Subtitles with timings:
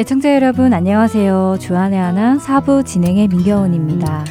[0.00, 1.58] 애청자 여러분 안녕하세요.
[1.60, 4.24] 주안의 하나 사부 진행의 민경훈입니다.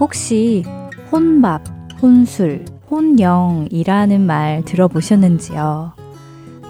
[0.00, 0.64] 혹시
[1.12, 1.62] 혼밥,
[2.02, 5.92] 혼술, 혼영이라는 말 들어보셨는지요?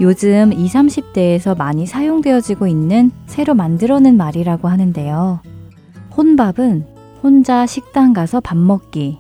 [0.03, 5.41] 요즘 20, 30대에서 많이 사용되어지고 있는 새로 만들어낸 말이라고 하는데요.
[6.15, 6.85] 혼밥은
[7.23, 9.17] 혼자 식당 가서 밥 먹기,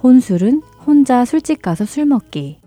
[0.00, 2.60] 혼술은 혼자 술집 가서 술 먹기,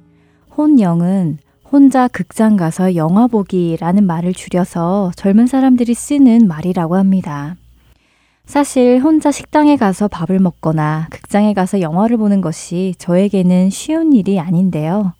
[0.58, 1.38] 혼영은
[1.75, 7.57] 혼자 극장 가서 영화 보기라는 말을 줄여서 젊은 사람들이 쓰는 말이라고 합니다.
[8.45, 15.16] 사실 혼자 식당에 가서 밥을 먹거나 극장에 가서 영화를 보는 것이 저에게는 쉬운 일이 아닌데요.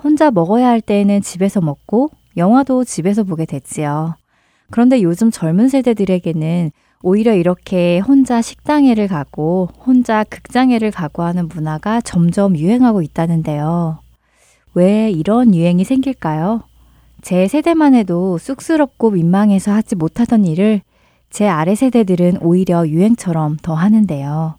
[0.00, 4.14] 혼자 먹어야 할 때에는 집에서 먹고 영화도 집에서 보게 됐지요.
[4.70, 6.70] 그런데 요즘 젊은 세대들에게는
[7.02, 13.98] 오히려 이렇게 혼자 식당에를 가고 혼자 극장에를 가고 하는 문화가 점점 유행하고 있다는데요.
[14.78, 16.62] 왜 이런 유행이 생길까요?
[17.20, 20.82] 제 세대만 해도 쑥스럽고 민망해서 하지 못하던 일을
[21.30, 24.54] 제 아래 세대들은 오히려 유행처럼 더 하는데요.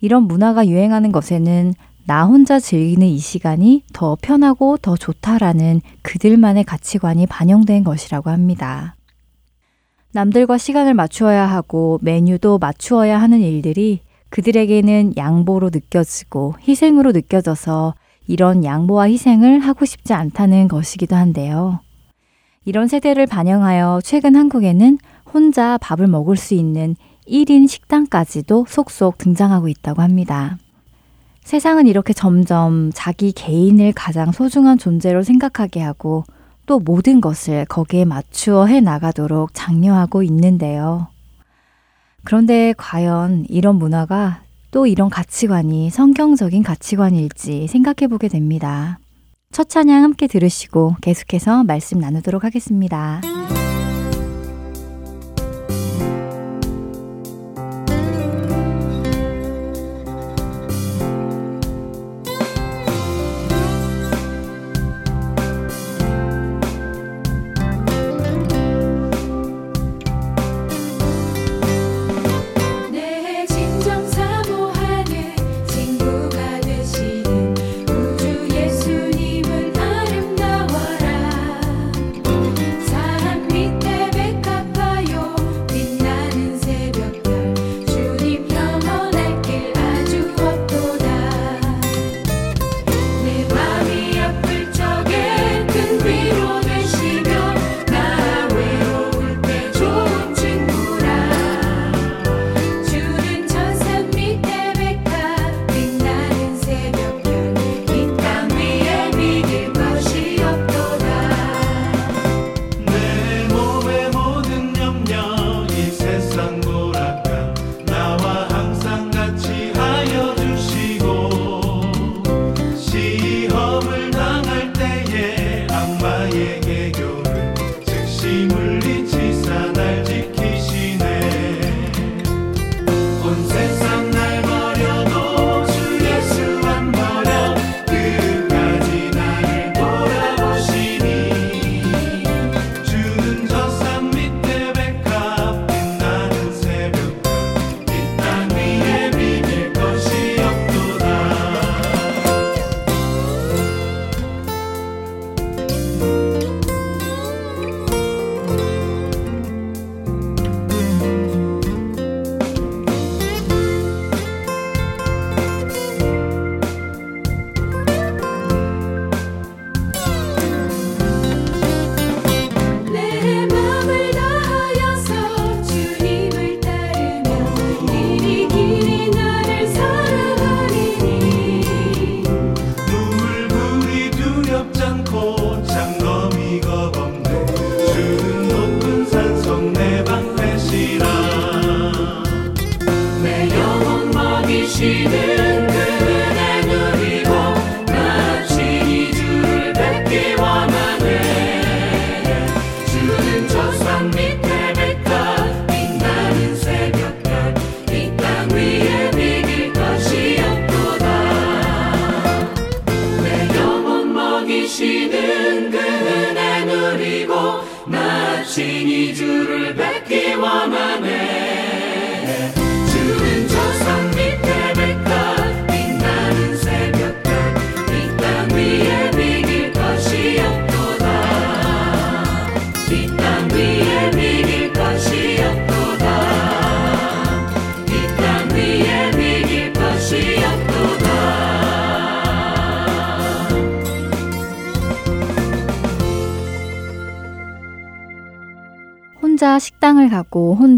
[0.00, 1.72] 이런 문화가 유행하는 것에는
[2.04, 8.96] 나 혼자 즐기는 이 시간이 더 편하고 더 좋다라는 그들만의 가치관이 반영된 것이라고 합니다.
[10.10, 17.94] 남들과 시간을 맞추어야 하고 메뉴도 맞추어야 하는 일들이 그들에게는 양보로 느껴지고 희생으로 느껴져서
[18.26, 21.80] 이런 양보와 희생을 하고 싶지 않다는 것이기도 한데요.
[22.64, 24.98] 이런 세대를 반영하여 최근 한국에는
[25.32, 26.96] 혼자 밥을 먹을 수 있는
[27.28, 30.58] 1인 식당까지도 속속 등장하고 있다고 합니다.
[31.42, 36.24] 세상은 이렇게 점점 자기 개인을 가장 소중한 존재로 생각하게 하고
[36.64, 41.08] 또 모든 것을 거기에 맞추어 해 나가도록 장려하고 있는데요.
[42.24, 44.43] 그런데 과연 이런 문화가
[44.74, 48.98] 또 이런 가치관이 성경적인 가치관일지 생각해 보게 됩니다.
[49.52, 53.20] 첫 찬양 함께 들으시고 계속해서 말씀 나누도록 하겠습니다.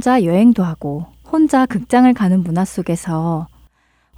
[0.06, 3.48] 혼자 여행도 하고 혼자 극장을 가는 문화 속에서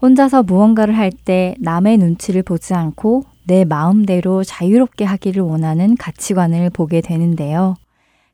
[0.02, 7.00] 혼자서 무언가를 할 때 남의 눈치를 보지 않고 내 마음대로 자유롭게 하기를 원하는 가치관을 보게
[7.00, 7.75] 되는데요.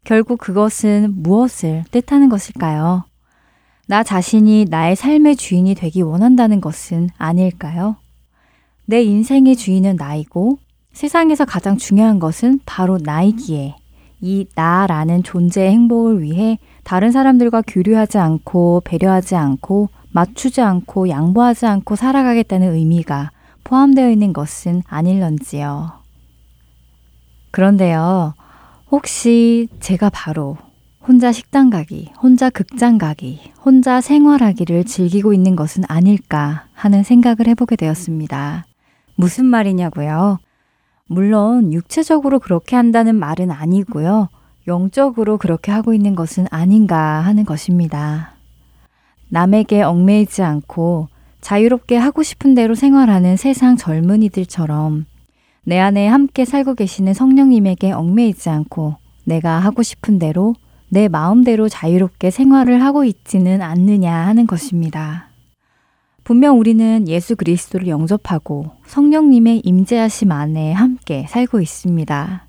[0.02, 3.04] 결국 그것은 무엇을 뜻하는 것일까요?
[3.86, 7.94] 나 자신이 나의 삶의 주인이 되기 원한다는 것은 아닐까요?
[8.84, 10.58] 내 인생의 주인은 나이고
[10.92, 13.76] 세상에서 가장 중요한 것은 바로 나이기에
[14.22, 21.96] 이 나라는 존재의 행복을 위해 다른 사람들과 교류하지 않고 배려하지 않고 맞추지 않고 양보하지 않고
[21.96, 23.30] 살아가겠다는 의미가
[23.64, 25.92] 포함되어 있는 것은 아닐런지요.
[27.50, 28.34] 그런데요,
[28.90, 30.56] 혹시 제가 바로
[31.06, 37.76] 혼자 식당 가기, 혼자 극장 가기, 혼자 생활하기를 즐기고 있는 것은 아닐까 하는 생각을 해보게
[37.76, 38.66] 되었습니다.
[39.16, 40.38] 무슨 말이냐고요?
[41.06, 44.28] 물론 육체적으로 그렇게 한다는 말은 아니고요.
[44.66, 48.32] 영적으로 그렇게 하고 있는 것은 아닌가 하는 것입니다.
[49.28, 51.08] 남에게 얽매이지 않고
[51.40, 55.06] 자유롭게 하고 싶은 대로 생활하는 세상 젊은이들처럼
[55.64, 60.54] 내 안에 함께 살고 계시는 성령님에게 얽매이지 않고 내가 하고 싶은 대로
[60.88, 65.28] 내 마음대로 자유롭게 생활을 하고 있지는 않느냐 하는 것입니다.
[66.22, 72.46] 분명 우리는 예수 그리스도를 영접하고 성령님의 임재하심 안에 함께 살고 있습니다.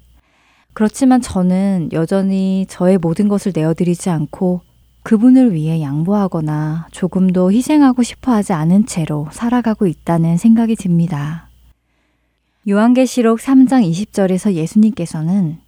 [0.75, 4.60] 그렇지만 저는 여전히 저의 모든 것을 내어드리지 않고
[5.04, 11.48] 그분을 위해 양보하거나 조금도 희생하고 싶어 하지 않은 채로 살아가고 있다는 생각이 듭니다.
[12.68, 15.60] 요한계시록 3장 20절에서 예수님께서는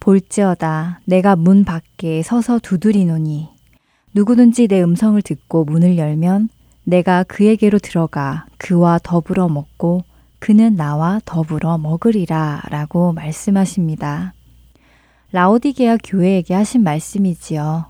[0.00, 3.50] 볼지어다 내가 문 밖에 서서 두드리노니
[4.14, 6.48] 누구든지 내 음성을 듣고 문을 열면
[6.84, 10.04] 내가 그에게로 들어가 그와 더불어 먹고
[10.40, 14.34] 그는 나와 더불어 먹으리라 라고 말씀하십니다.
[15.32, 17.84] 라오디게아 교회에게 하신 말씀이지요.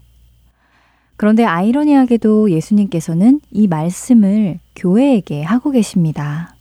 [1.17, 6.55] 그런데 아이러니하게도 예수님께서는 이 말씀을 교회에게 하고 계십니다.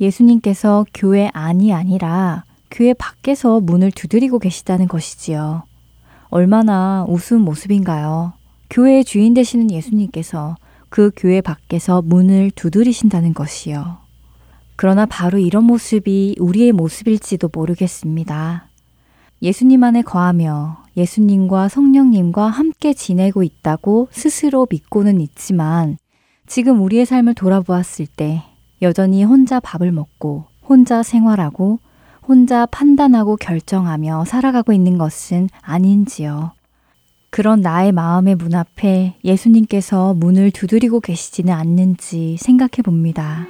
[0.00, 5.62] 예수님께서 교회 안이 아니라 교회 밖에서 문을 두드리고 계시다는 것이지요.
[6.28, 8.32] 얼마나 우스운 모습인가요?
[8.68, 10.56] 교회의 주인 되시는 예수님께서
[10.88, 14.03] 그 교회 밖에서 문을 두드리신다는 것이요.
[14.76, 18.68] 그러나 바로 이런 모습이 우리의 모습일지도 모르겠습니다.
[19.42, 25.98] 예수님 안에 거하며 예수님과 성령님과 함께 지내고 있다고 스스로 믿고는 있지만
[26.46, 28.42] 지금 우리의 삶을 돌아보았을 때
[28.82, 31.78] 여전히 혼자 밥을 먹고 혼자 생활하고
[32.26, 36.52] 혼자 판단하고 결정하며 살아가고 있는 것은 아닌지요.
[37.30, 43.46] 그런 나의 마음의 문 앞에 예수님께서 문을 두드리고 계시지는 않는지 생각해 봅니다.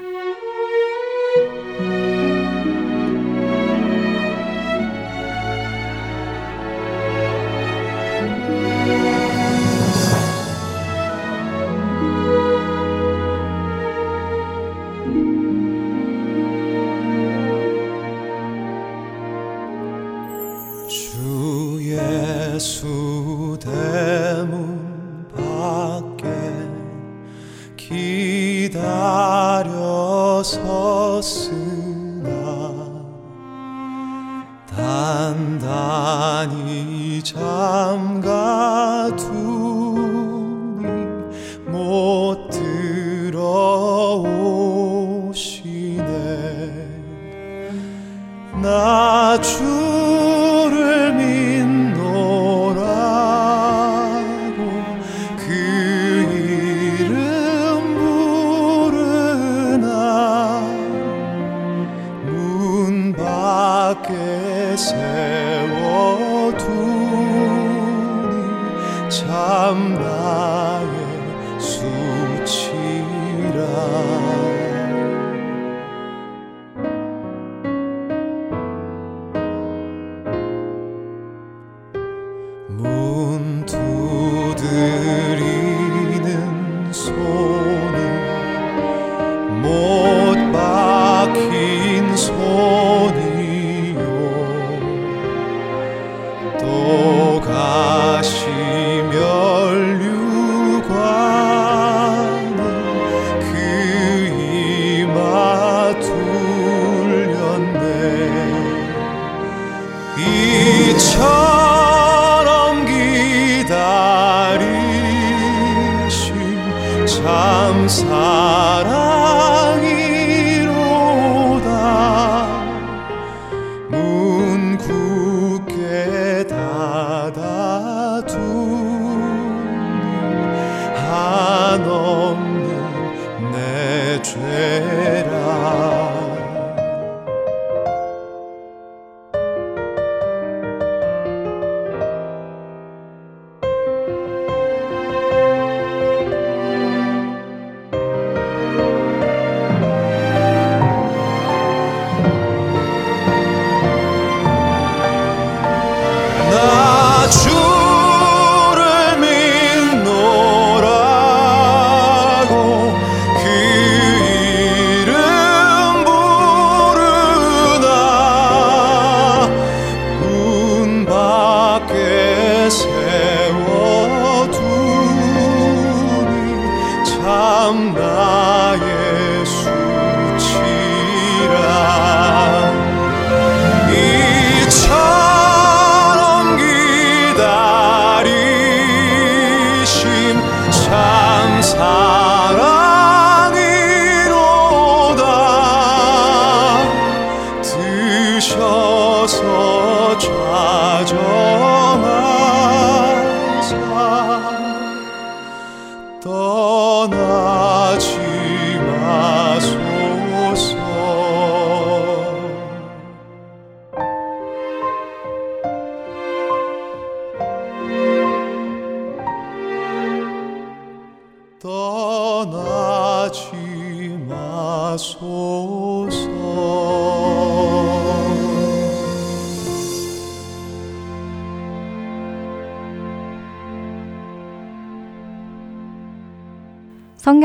[35.15, 36.55] 닫아두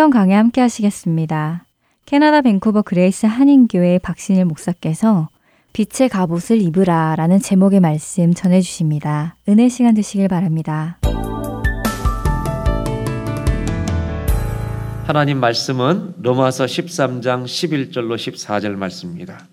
[0.09, 1.65] 성경 강해 함께 하시겠습니다.
[2.07, 5.29] 캐나다 밴쿠버 그레이스 한인교회 박신일 목사께서
[5.73, 9.35] 빛의 갑옷을 입으라 라는 제목의 말씀 전해주십니다.
[9.47, 10.97] 은혜 시간 되시길 바랍니다.
[15.05, 19.47] 하나님 말씀은 로마서 13장 11절로 14절 말씀입니다.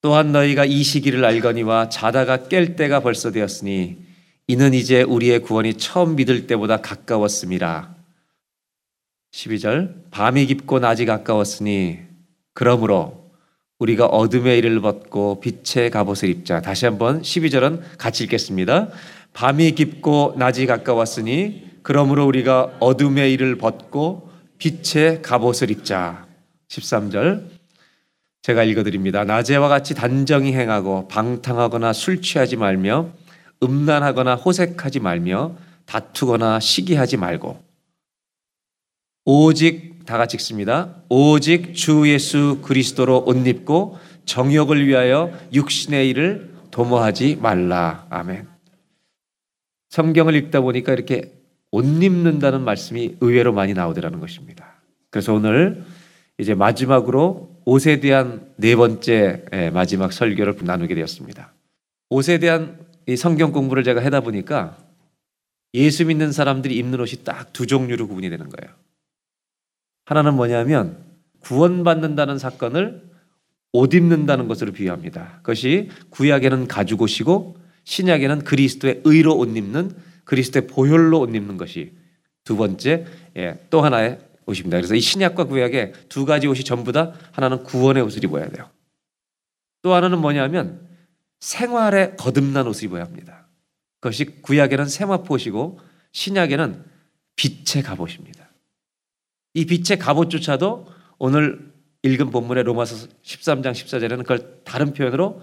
[0.00, 3.98] 또한 너희가 이 시기를 알거니와 자다가 깰 때가 벌써 되었으니
[4.46, 7.93] 이는 이제 우리의 구원이 처음 믿을 때보다 가까웠음이라.
[9.34, 11.98] 12절 밤이 깊고 낮이 가까웠으니
[12.52, 13.30] 그러므로
[13.80, 16.62] 우리가 어둠의 일을 벗고 빛의 갑옷을 입자.
[16.62, 18.88] 다시 한번 12절은 같이 읽겠습니다.
[19.32, 26.26] 밤이 깊고 낮이 가까웠으니 그러므로 우리가 어둠의 일을 벗고 빛의 갑옷을 입자.
[26.68, 27.42] 13절
[28.42, 29.24] 제가 읽어드립니다.
[29.24, 33.10] 낮에와 같이 단정히 행하고 방탕하거나 술 취하지 말며
[33.64, 37.63] 음란하거나 호색하지 말며 다투거나 시기하지 말고
[39.24, 40.96] 오직 다 같이 읽습니다.
[41.08, 48.06] 오직 주 예수 그리스도로 옷 입고 정욕을 위하여 육신의 일을 도모하지 말라.
[48.10, 48.46] 아멘.
[49.90, 51.32] 성경을 읽다 보니까 이렇게
[51.70, 54.82] 옷 입는다는 말씀이 의외로 많이 나오더라는 것입니다.
[55.10, 55.84] 그래서 오늘
[56.38, 61.52] 이제 마지막으로 옷에 대한 네 번째 예, 마지막 설교를 나누게 되었습니다.
[62.10, 64.76] 옷에 대한 이 성경 공부를 제가 하다 보니까
[65.74, 68.74] 예수 믿는 사람들이 입는 옷이 딱 두 종류로 구분이 되는 거예요.
[70.04, 71.04] 하나는 뭐냐면
[71.40, 73.02] 구원받는다는 사건을
[73.72, 75.38] 옷 입는다는 것으로 비유합니다.
[75.38, 79.90] 그것이 구약에는 가죽 옷이고 신약에는 그리스도의 의로 옷 입는
[80.24, 81.92] 그리스도의 보혈로 옷 입는 것이
[82.44, 83.06] 두 번째
[83.36, 84.78] 예, 또 하나의 옷입니다.
[84.78, 88.70] 그래서 이 신약과 구약의 두 가지 옷이 전부 다 하나는 구원의 옷을 입어야 돼요.
[89.82, 90.86] 또 하나는 뭐냐면
[91.40, 93.46] 생활에 거듭난 옷을 입어야 합니다.
[94.00, 95.80] 그것이 구약에는 세마포시고
[96.12, 96.84] 신약에는
[97.36, 98.43] 빛의 갑옷입니다.
[99.54, 105.42] 이 빛의 갑옷조차도 오늘 읽은 본문의 로마서 13장 14절에는 그걸 다른 표현으로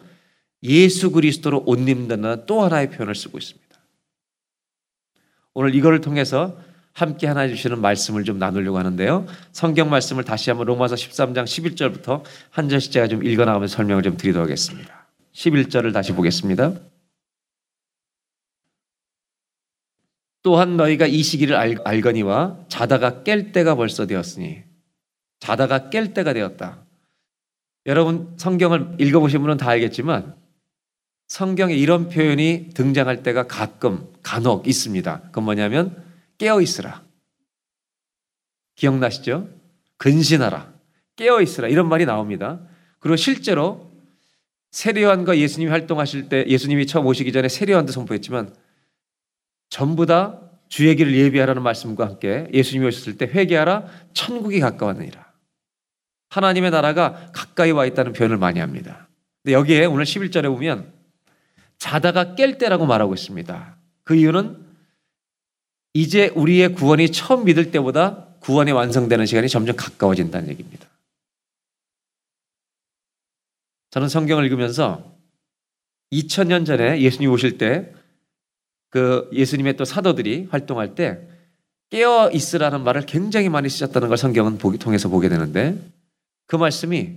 [0.63, 3.61] 예수 그리스도로 옷 입는다는 또 하나의 표현을 쓰고 있습니다.
[5.53, 6.57] 오늘 이거를 통해서
[6.93, 9.25] 함께 하나 주시는 말씀을 좀 나누려고 하는데요.
[9.53, 14.17] 성경 말씀을 다시 한번 로마서 13장 11절부터 한 절씩 제가 좀 읽어 나가면서 설명을 좀
[14.17, 15.07] 드리도록 하겠습니다.
[15.33, 16.73] 11절을 다시 보겠습니다.
[20.43, 24.63] 또한 너희가 이 시기를 알, 알거니와 자다가 깰 때가 벌써 되었으니
[25.39, 26.83] 자다가 깰 때가 되었다.
[27.85, 30.35] 여러분 성경을 읽어보신 분은 다 알겠지만
[31.27, 35.21] 성경에 이런 표현이 등장할 때가 가끔 간혹 있습니다.
[35.27, 36.03] 그건 뭐냐면
[36.37, 37.03] 깨어 있으라.
[38.75, 39.47] 기억나시죠?
[39.97, 40.73] 근신하라.
[41.15, 41.67] 깨어 있으라.
[41.67, 42.59] 이런 말이 나옵니다.
[42.99, 43.91] 그리고 실제로
[44.71, 48.53] 세례요한과 예수님이 활동하실 때 예수님이 처음 오시기 전에 세례요한도 선포했지만
[49.71, 55.31] 전부 다 주의 길을 예비하라는 말씀과 함께 예수님이 오셨을 때 회개하라 천국이 가까웠느니라.
[56.29, 59.07] 하나님의 나라가 가까이 와 있다는 표현을 많이 합니다.
[59.41, 60.93] 근데 여기에 오늘 11절에 보면
[61.77, 63.77] 자다가 깰 때라고 말하고 있습니다.
[64.03, 64.63] 그 이유는
[65.93, 70.87] 이제 우리의 구원이 처음 믿을 때보다 구원이 완성되는 시간이 점점 가까워진다는 얘기입니다.
[73.91, 75.15] 저는 성경을 읽으면서
[76.11, 77.93] 2000년 전에 예수님 오실 때
[78.91, 81.27] 그 예수님의 또 사도들이 활동할 때
[81.89, 85.77] 깨어 있으라는 말을 굉장히 많이 쓰셨다는 걸 성경은 보기, 통해서 보게 되는데
[86.45, 87.15] 그 말씀이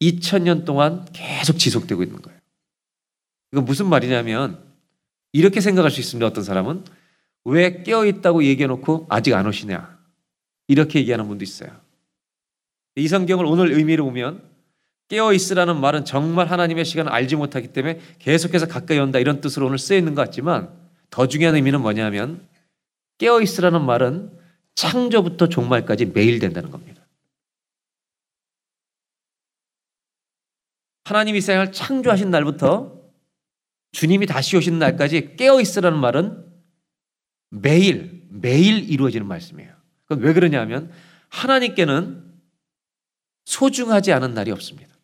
[0.00, 2.38] 2000년 동안 계속 지속되고 있는 거예요.
[3.52, 4.58] 이거 무슨 말이냐면
[5.32, 6.26] 이렇게 생각할 수 있습니다.
[6.26, 6.84] 어떤 사람은
[7.44, 9.96] 왜 깨어 있다고 얘기해 놓고 아직 안 오시냐.
[10.68, 11.70] 이렇게 얘기하는 분도 있어요.
[12.96, 14.42] 이 성경을 오늘 의미로 보면
[15.08, 19.78] 깨어 있으라는 말은 정말 하나님의 시간을 알지 못하기 때문에 계속해서 가까이 온다 이런 뜻으로 오늘
[19.78, 20.85] 쓰여 있는 것 같지만
[21.16, 22.46] 더 중요한 의미는 뭐냐면
[23.16, 24.38] 깨어 있으라는 말은
[24.74, 27.06] 창조부터 종말까지 매일 된다는 겁니다.
[31.04, 33.00] 하나님이 세상을 창조하신 날부터
[33.92, 36.52] 주님이 다시 오시는 날까지 깨어 있으라는 말은
[37.48, 39.74] 매일 매일 이루어지는 말씀이에요.
[40.04, 40.92] 그건 왜 그러냐면
[41.30, 42.30] 하나님께는
[43.46, 44.94] 소중하지 않은 날이 없습니다.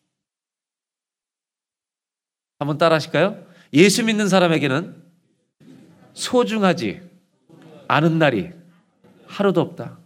[2.59, 3.47] 한번 따라 하실까요?
[3.73, 5.02] 예수 믿는 사람에게는
[6.13, 7.01] 소중하지
[7.87, 8.51] 않은 날이
[9.27, 9.99] 하루도 없다.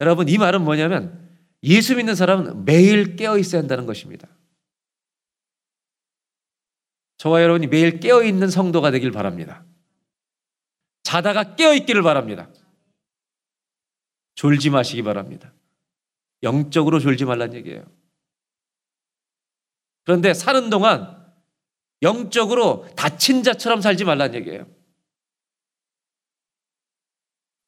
[0.00, 1.26] 여러분, 이 말은 뭐냐면
[1.62, 4.28] 예수 믿는 사람은 매일 깨어 있어야 한다는 것입니다.
[7.16, 9.64] 저와 여러분이 매일 깨어 있는 성도가 되길 바랍니다.
[11.02, 12.48] 자다가 깨어 있기를 바랍니다.
[14.34, 15.52] 졸지 마시기 바랍니다.
[16.42, 17.84] 영적으로 졸지 말란 얘기예요.
[20.04, 21.15] 그런데 사는 동안
[22.02, 24.66] 영적으로 다친 자처럼 살지 말란 얘기예요.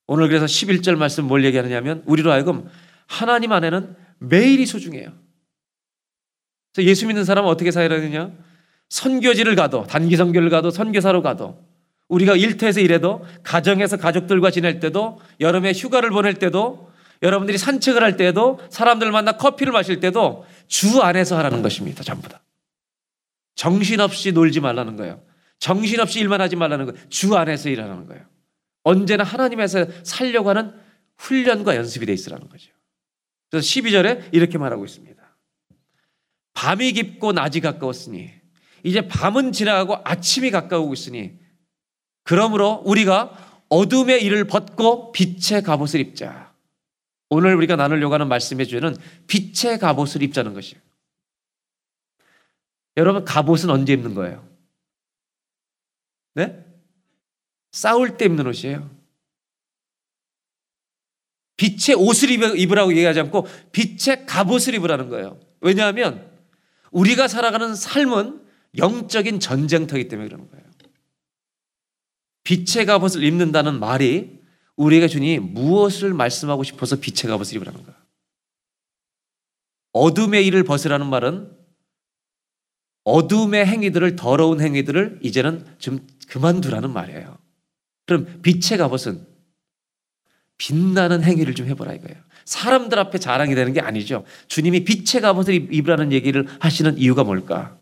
[0.06, 2.68] 오늘 그래서 11절 말씀 뭘 얘기하느냐면 우리로 하여금
[3.06, 5.12] 하나님 안에는 매일이 소중해요.
[6.72, 8.32] 그래서 예수 믿는 사람은 어떻게 살아야 되느냐?
[8.88, 11.62] 선교지를 가도 단기 선교를 가도 선교사로 가도
[12.08, 16.90] 우리가 일터에서 일해도 가정에서 가족들과 지낼 때도 여름에 휴가를 보낼 때도
[17.22, 22.02] 여러분들이 산책을 할 때도 사람들 만나 커피를 마실 때도 주 안에서 하라는 것입니다.
[22.02, 22.40] 전부 다.
[23.58, 25.20] 정신없이 놀지 말라는 거예요.
[25.58, 27.08] 정신없이 일만 하지 말라는 거예요.
[27.08, 28.24] 주 안에서 일하는 거예요.
[28.84, 30.72] 언제나 하나님에서 살려고 하는
[31.16, 32.70] 훈련과 연습이 돼 있으라는 거죠.
[33.50, 35.20] 그래서 12절에 이렇게 말하고 있습니다.
[36.54, 38.30] 밤이 깊고 낮이 가까웠으니
[38.84, 41.32] 이제 밤은 지나가고 아침이 가까우고 있으니
[42.22, 46.54] 그러므로 우리가 어둠의 일을 벗고 빛의 갑옷을 입자.
[47.28, 50.80] 오늘 우리가 나누려고 하는 말씀의 주제는 빛의 갑옷을 입자는 것이에요.
[52.98, 54.46] 여러분 갑옷은 언제 입는 거예요?
[56.34, 56.64] 네?
[57.70, 58.90] 싸울 때 입는 옷이에요.
[61.56, 65.38] 빛의 옷을 입으라고 얘기하지 않고 빛의 갑옷을 입으라는 거예요.
[65.60, 66.28] 왜냐하면
[66.90, 68.44] 우리가 살아가는 삶은
[68.76, 70.64] 영적인 전쟁터이기 때문에 그러는 거예요.
[72.42, 74.40] 빛의 갑옷을 입는다는 말이
[74.76, 77.96] 우리에게 주니 무엇을 말씀하고 싶어서 빛의 갑옷을 입으라는 거야.
[79.92, 81.57] 어둠의 일을 벗으라는 말은
[83.04, 87.38] 어둠의 행위들을 더러운 행위들을 이제는 좀 그만두라는 말이에요.
[88.06, 89.26] 그럼 빛의 갑옷은
[90.58, 92.16] 빛나는 행위를 좀 해보라 이거예요.
[92.44, 94.24] 사람들 앞에 자랑이 되는 게 아니죠.
[94.48, 97.78] 주님이 빛의 갑옷을 입으라는 얘기를 하시는 이유가 뭘까?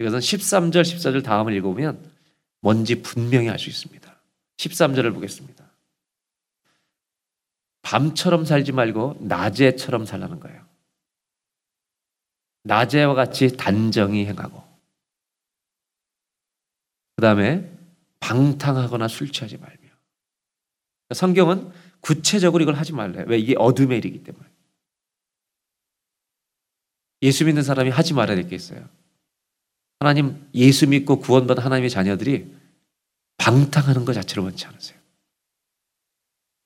[0.00, 2.10] 이것은 13절, 14절 다음을 읽어보면
[2.60, 4.14] 뭔지 분명히 알 수 있습니다.
[4.56, 5.64] 13절을 보겠습니다.
[7.82, 10.64] 밤처럼 살지 말고 낮에처럼 살라는 거예요.
[12.64, 14.62] 낮에와 같이 단정히 행하고
[17.16, 17.70] 그 다음에
[18.20, 19.78] 방탕하거나 술 취하지 말며
[21.14, 23.24] 성경은 구체적으로 이걸 하지 말래요.
[23.28, 23.38] 왜?
[23.38, 24.46] 이게 어둠의 일이기 때문에.
[27.22, 28.86] 예수 믿는 사람이 하지 말아야 될 게 있어요.
[30.00, 32.54] 하나님 예수 믿고 구원받은 하나님의 자녀들이
[33.38, 34.98] 방탕하는 것 자체를 원치 않으세요.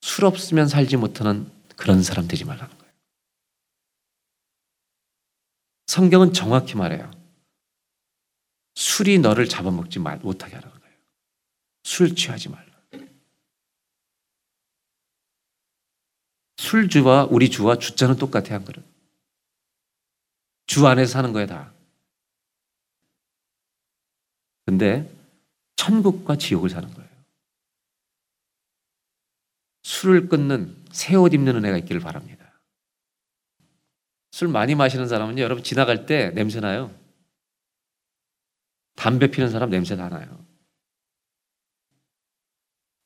[0.00, 2.92] 술 없으면 살지 못하는 그런 사람 되지 말라는 거예요.
[5.88, 7.10] 성경은 정확히 말해요.
[8.74, 10.96] 술이 너를 잡아먹지 말, 못하게 하라는 거예요.
[11.82, 12.68] 술 취하지 말라.
[16.58, 18.84] 술주와 우리 주와 주자는 똑같아 한 그릇.
[20.66, 21.72] 주 안에서 사는 거야 다.
[24.66, 25.10] 근데
[25.76, 27.08] 천국과 지옥을 사는 거예요.
[29.82, 32.47] 술을 끊는 새 옷 입는 은혜가 있기를 바랍니다.
[34.38, 36.94] 술 많이 마시는 사람은요, 여러분 지나갈 때 냄새 나요.
[38.94, 40.46] 담배 피는 사람 냄새 다 나요.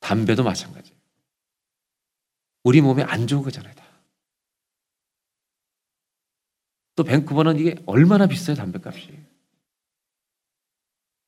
[0.01, 0.95] 담배도 마찬가지.
[2.65, 3.75] 우리 몸에 안 좋은 거잖아요.
[3.75, 3.83] 다.
[6.97, 9.19] 또 밴쿠버는 이게 얼마나 비싸요, 담배값이.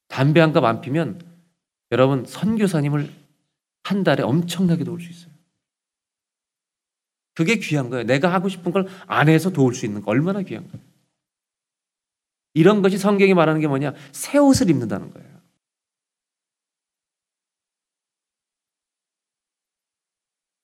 [0.08, 1.18] 담배 한 갑 안 피면
[1.92, 3.10] 여러분 선교사님을
[3.84, 5.33] 한 달에 엄청나게 도울 수 있어요.
[7.34, 8.04] 그게 귀한 거예요.
[8.04, 10.84] 내가 하고 싶은 걸 안 해서 도울 수 있는 거 얼마나 귀한 거예요.
[12.54, 13.92] 이런 것이 성경이 말하는 게 뭐냐?
[14.12, 15.34] 새 옷을 입는다는 거예요.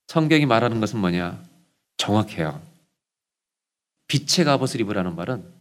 [0.06, 1.42] 성경이 말하는 것은 뭐냐?
[1.96, 2.60] 정확해요.
[4.08, 5.52] 빛의 갑옷을 입으라는 말은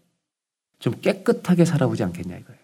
[0.80, 2.60] 좀 깨끗하게 살아보지 않겠냐 이거예요.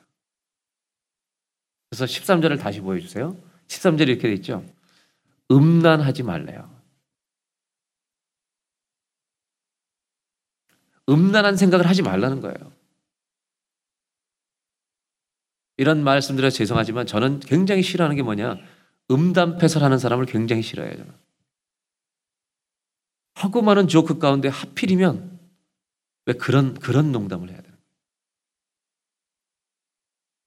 [1.90, 3.38] 그래서 13절을 다시 보여주세요.
[3.68, 4.66] 13절에 이렇게 돼 있죠.
[5.52, 6.75] 음란하지 말래요.
[11.10, 12.74] 음란한 생각을 하지 말라는 거예요.
[15.78, 18.58] 이런 말씀드려 죄송하지만 저는 굉장히 싫어하는 게 뭐냐.
[19.12, 20.96] 음담패설하는 사람을 굉장히 싫어해요.
[20.96, 21.14] 저는.
[23.36, 25.40] 하고 많은 조크 가운데 하필이면
[26.26, 27.76] 왜 그런, 그런 농담을 해야 되나.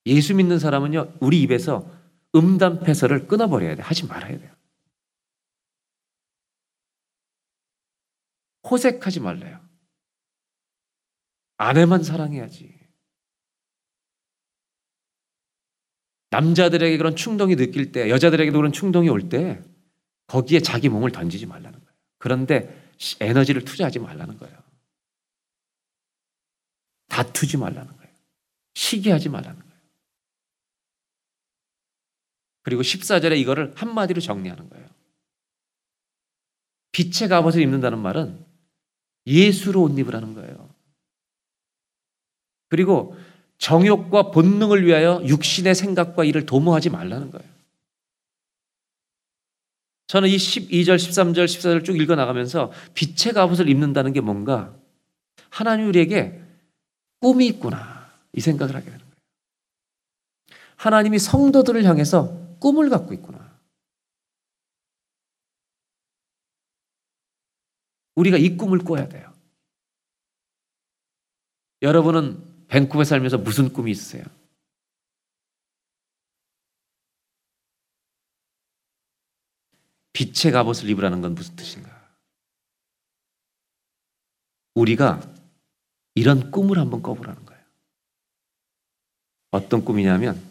[0.07, 1.89] 예수 믿는 사람은요, 우리 입에서
[2.35, 3.83] 음담 패설을 끊어버려야 돼.
[3.83, 4.53] 하지 말아야 돼요.
[8.69, 9.68] 호색하지 말래요.
[11.59, 12.79] 아내만 사랑해야지.
[16.31, 19.63] 남자들에게 그런 충동이 느낄 때, 여자들에게도 그런 충동이 올 때,
[20.27, 21.95] 거기에 자기 몸을 던지지 말라는 거예요.
[22.19, 24.57] 그런데 에너지를 투자하지 말라는 거예요.
[27.09, 28.15] 다투지 말라는 거예요.
[28.75, 29.69] 시기하지 말라는 거예요.
[32.63, 34.87] 그리고 14절에 이거를 한마디로 정리하는 거예요.
[36.93, 38.45] 빛의 갑옷을 입는다는 말은
[39.27, 40.68] 예수로 옷 입으라는 거예요.
[42.69, 43.17] 그리고
[43.59, 47.49] 정욕과 본능을 위하여 육신의 생각과 일을 도모하지 말라는 거예요.
[50.07, 54.75] 저는 이 12절, 13절, 14절 쭉 읽어 나가면서 빛의 갑옷을 입는다는 게 뭔가
[55.51, 56.41] 하나님 우리에게
[57.21, 59.13] 꿈이 있구나 이 생각을 하게 되는 거예요.
[60.77, 63.59] 하나님이 성도들을 향해서 꿈을 갖고 있구나.
[68.15, 69.33] 우리가 이 꿈을 꿔야 돼요.
[71.83, 74.25] 여러분은 밴쿠버에 살면서 무슨 꿈이 있으세요?
[80.13, 81.97] 빛의 갑옷을 입으라는 건 무슨 뜻인가?
[84.75, 85.21] 우리가
[86.15, 87.63] 이런 꿈을 한번 꿔보라는 거예요.
[89.51, 90.43] 어떤 꿈이냐면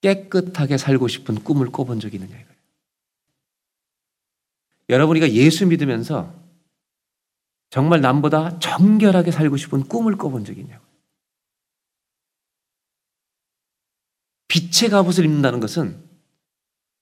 [0.00, 2.60] 깨끗하게 살고 싶은 꿈을 꿔본 적이 있느냐 이거예요.
[4.88, 6.34] 여러분이가 예수 믿으면서
[7.68, 10.89] 정말 남보다 정결하게 살고 싶은 꿈을 꿔본 적이 있냐고.
[14.50, 16.02] 빛의 갑옷을 입는다는 것은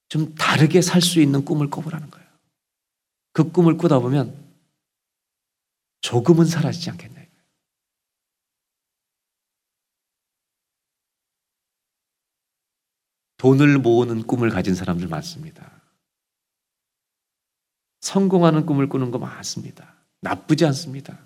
[0.08, 2.28] 좀 다르게 살 수 있는 꿈을 꿔보라는 거예요.
[3.32, 4.54] 그 꿈을 꾸다 보면
[6.00, 7.18] 조금은 사라지지 않겠냐.
[13.38, 15.80] 돈을 모으는 꿈을 가진 사람들 많습니다.
[18.00, 19.94] 성공하는 꿈을 꾸는 거 많습니다.
[20.20, 21.18] 나쁘지 않습니다.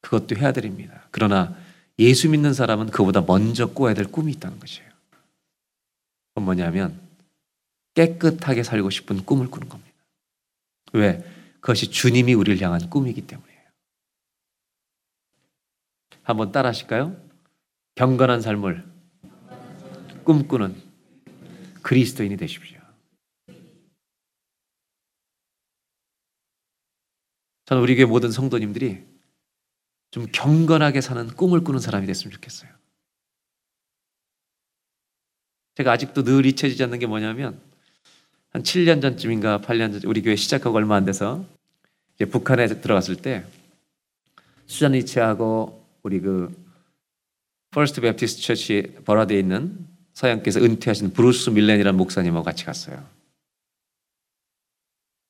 [0.00, 1.06] 그것도 해야 됩니다.
[1.12, 1.56] 그러나
[1.98, 4.90] 예수 믿는 사람은 그보다 먼저 꿔야 될 꿈이 있다는 것이에요.
[6.30, 7.00] 그건 뭐냐면
[7.94, 9.92] 깨끗하게 살고 싶은 꿈을 꾸는 겁니다.
[10.92, 11.24] 왜?
[11.60, 13.60] 그것이 주님이 우리를 향한 꿈이기 때문이에요.
[16.22, 17.16] 한번 따라 하실까요?
[17.94, 18.84] 경건한 삶을
[20.24, 20.82] 꿈꾸는
[21.82, 22.80] 그리스도인이 되십시오.
[27.66, 29.13] 저는 우리 교회 모든 성도님들이
[30.14, 32.70] 좀 경건하게 사는 꿈을 꾸는 사람이 됐으면 좋겠어요.
[35.74, 37.60] 제가 아직도 늘 잊혀지지 않는 게 뭐냐면
[38.50, 41.44] 한 7년 전쯤인가 8년 전 우리 교회 시작하고 얼마 안 돼서
[42.14, 43.44] 이제 북한에 들어갔을 때
[44.66, 46.54] 수잔리치하고 우리 그
[47.72, 53.04] First Baptist Church Burrard에 있는 서양께서 은퇴하신 브루스 밀렌이라는 목사님하고 같이 갔어요.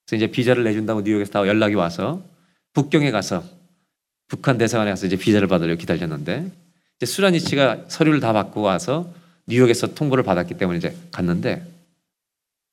[0.05, 2.23] 그래서 이제 비자를 내준다고 뉴욕에서 다 연락이 와서
[2.73, 3.64] 북경에 가서
[4.27, 6.51] 북한 대사관에 가서 이제 비자를 받으려 기다렸는데
[6.97, 9.13] 이제 수라니치가 서류를 다 받고 와서
[9.47, 11.65] 뉴욕에서 통보를 받았기 때문에 이제 갔는데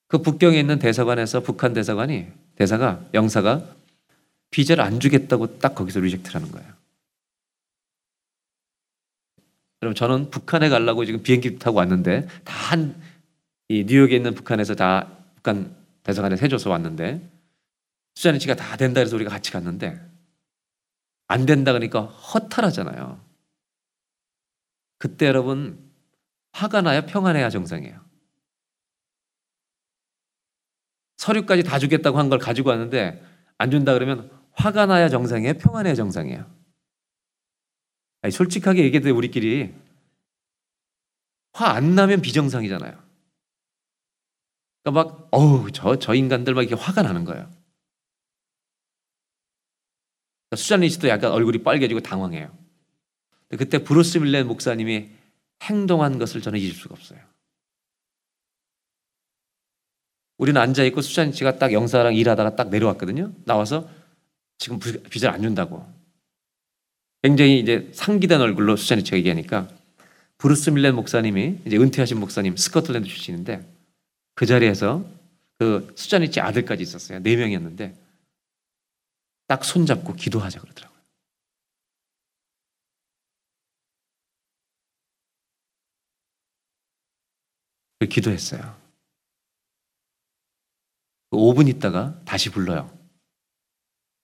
[0.07, 3.63] 그 북경에 있는 대사관에서 북한 대사관이 대사가 영사가
[4.51, 6.67] 비자를 안 주겠다고 딱 거기서 리젝트를 하는 거예요.
[9.81, 13.13] 여러분 저는 북한에 가려고 지금 비행기 타고 왔는데 다 한
[13.69, 17.21] 이 뉴욕에 있는 북한에서 다 북한 대사관에 해줘서 왔는데
[18.15, 19.99] 수자니치가 다 된다 해서 우리가 같이 갔는데
[21.27, 23.23] 안 된다 그러니까 허탈하잖아요.
[24.99, 25.91] 그때 여러분
[26.53, 28.03] 화가 나야 평안해야 정상이에요.
[31.17, 33.23] 서류까지 다 주겠다고 한 걸 가지고 왔는데
[33.57, 36.45] 안 준다 그러면 화가 나야 정상이에요, 평안해야 정상이에요.
[38.21, 39.73] 아니, 솔직하게 얘기해도 우리끼리
[41.53, 43.01] 화 안 나면 비정상이잖아요.
[44.83, 47.49] 그러니까 막 어우 저 저 인간들 막 이렇게 화가 나는 거예요.
[50.53, 52.51] 그러니까 수잔리 씨도 약간 얼굴이 빨개지고 당황해요.
[53.57, 55.09] 그때 브루스 밀렌 목사님이
[55.63, 57.19] 행동한 것을 저는 잊을 수가 없어요.
[60.37, 63.31] 우리는 앉아 있고 수잔리 씨가 딱 영사랑 일하다가 딱 내려왔거든요.
[63.45, 63.89] 나와서
[64.57, 65.85] 지금 비자를 안 준다고.
[67.21, 69.69] 굉장히 이제 상기된 얼굴로 수잔리 씨가 얘기하니까
[70.37, 73.65] 브루스 밀렌 목사님이 이제 은퇴하신 목사님 스코틀랜드 출신인데
[74.35, 75.05] 그 자리에서
[75.57, 77.19] 그 수잔리 씨 아들까지 있었어요.
[77.23, 78.02] 네 명이었는데
[79.47, 80.99] 딱 손잡고 기도하자 그러더라고요.
[87.99, 88.81] 그 기도했어요.
[91.31, 92.91] 5분 있다가 다시 불러요.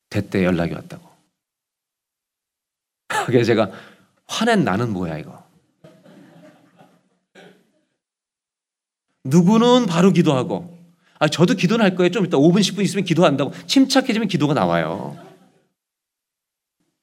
[0.09, 1.09] 대때 연락이 왔다고.
[3.27, 3.71] 그래서 제가
[4.27, 5.47] 화낸 나는 뭐야 이거.
[9.23, 10.78] 누구는 바로 기도하고
[11.19, 12.11] 아 저도 기도는 할 거예요.
[12.11, 15.17] 좀 이따 5분 10분 있으면 기도한다고 침착해지면 기도가 나와요.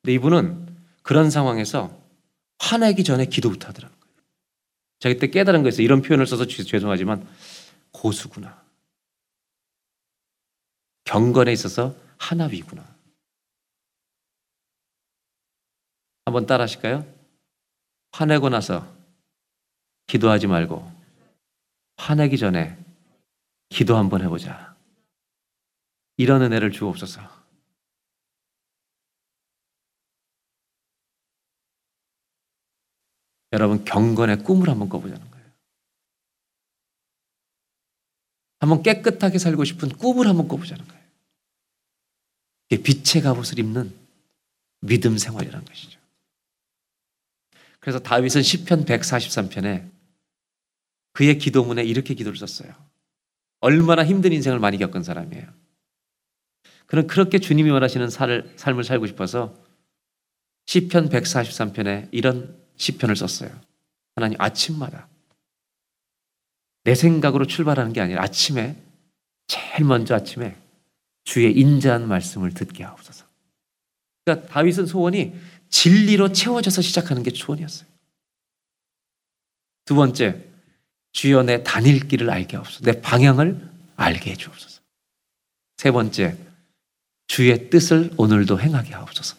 [0.02, 0.66] 근데 이분은
[1.02, 2.00] 그런 상황에서
[2.58, 4.16] 화내기 전에 기도부터 하더라는 거예요.
[5.00, 5.84] 제가 그때 깨달은 거였어요.
[5.84, 7.28] 이런 표현을 써서 죄송하지만
[7.92, 8.64] 고수구나.
[11.04, 12.84] 경건에 있어서 하나 위구나.
[16.24, 17.06] 한번 따라 하실까요?
[18.12, 18.92] 화내고 나서
[20.06, 20.90] 기도하지 말고
[21.98, 22.76] 화내기 전에
[23.68, 24.76] 기도 한번 해보자.
[26.16, 27.36] 이런 은혜를 주옵소서.
[33.52, 35.46] 여러분 경건의 꿈을 한번 꿔보자는 거예요.
[38.58, 41.06] 한번 깨끗하게 살고 싶은 꿈을 한번 꿔보자는 거예요.
[42.68, 43.96] 빛의 갑옷을 입는
[44.80, 46.00] 믿음 생활이라는 것이죠.
[47.80, 49.90] 그래서 다윗은 시편 143편에
[51.12, 52.74] 그의 기도문에 이렇게 기도를 썼어요.
[53.66, 55.44] 얼마나 힘든 인생을 많이 겪은 사람이에요.
[56.86, 59.56] 그는 그렇게 주님이 원하시는 삶을 살고 싶어서
[60.66, 63.50] 시편 143편에 이런 시편을 썼어요.
[64.14, 65.08] 하나님 아침마다
[66.84, 68.80] 내 생각으로 출발하는 게 아니라 아침에
[69.48, 70.56] 제일 먼저 아침에
[71.24, 73.26] 주의 인자한 말씀을 듣게 하옵소서.
[74.24, 75.34] 그러니까 다윗은 소원이
[75.70, 77.88] 진리로 채워져서 시작하는 게 소원이었어요.
[79.86, 80.44] 두 번째,
[81.16, 82.84] 주여 내 다닐 길을 알게 하옵소서.
[82.84, 84.82] 내 방향을 알게 해 주옵소서.
[85.78, 86.36] 세 번째,
[87.26, 89.38] 주의 뜻을 오늘도 행하게 하옵소서.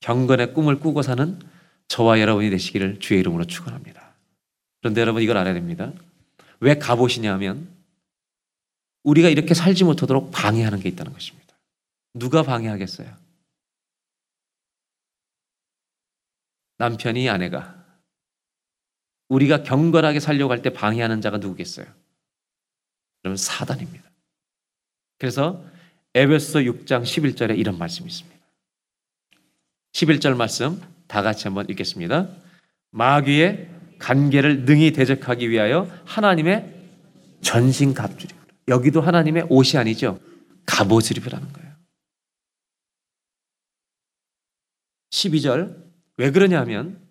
[0.00, 1.40] 경건의 꿈을 꾸고 사는
[1.88, 4.14] 저와 여러분이 되시기를 주의 이름으로 축원합니다.
[4.82, 5.94] 그런데 여러분 이걸 알아야 됩니다.
[6.60, 7.74] 왜 갑옷이냐 하면
[9.02, 11.56] 우리가 이렇게 살지 못하도록 방해하는 게 있다는 것입니다.
[12.12, 13.16] 누가 방해하겠어요?
[16.76, 17.75] 남편이 아내가
[19.28, 21.86] 우리가 경건하게 살려고 할 때 방해하는 자가 누구겠어요?
[23.22, 24.10] 그러면 사단입니다.
[25.18, 25.64] 그래서
[26.14, 28.36] 에베소 6장 11절에 이런 말씀이 있습니다.
[29.92, 32.28] 11절 말씀 다 같이 한번 읽겠습니다.
[32.90, 36.74] 마귀의 관계를 능히 대적하기 위하여 하나님의
[37.40, 38.34] 전신 갑주리.
[38.68, 40.20] 여기도 하나님의 옷이 아니죠.
[40.66, 41.74] 갑옷을 입으라는 거예요.
[45.10, 45.84] 12절
[46.18, 47.05] 왜 그러냐면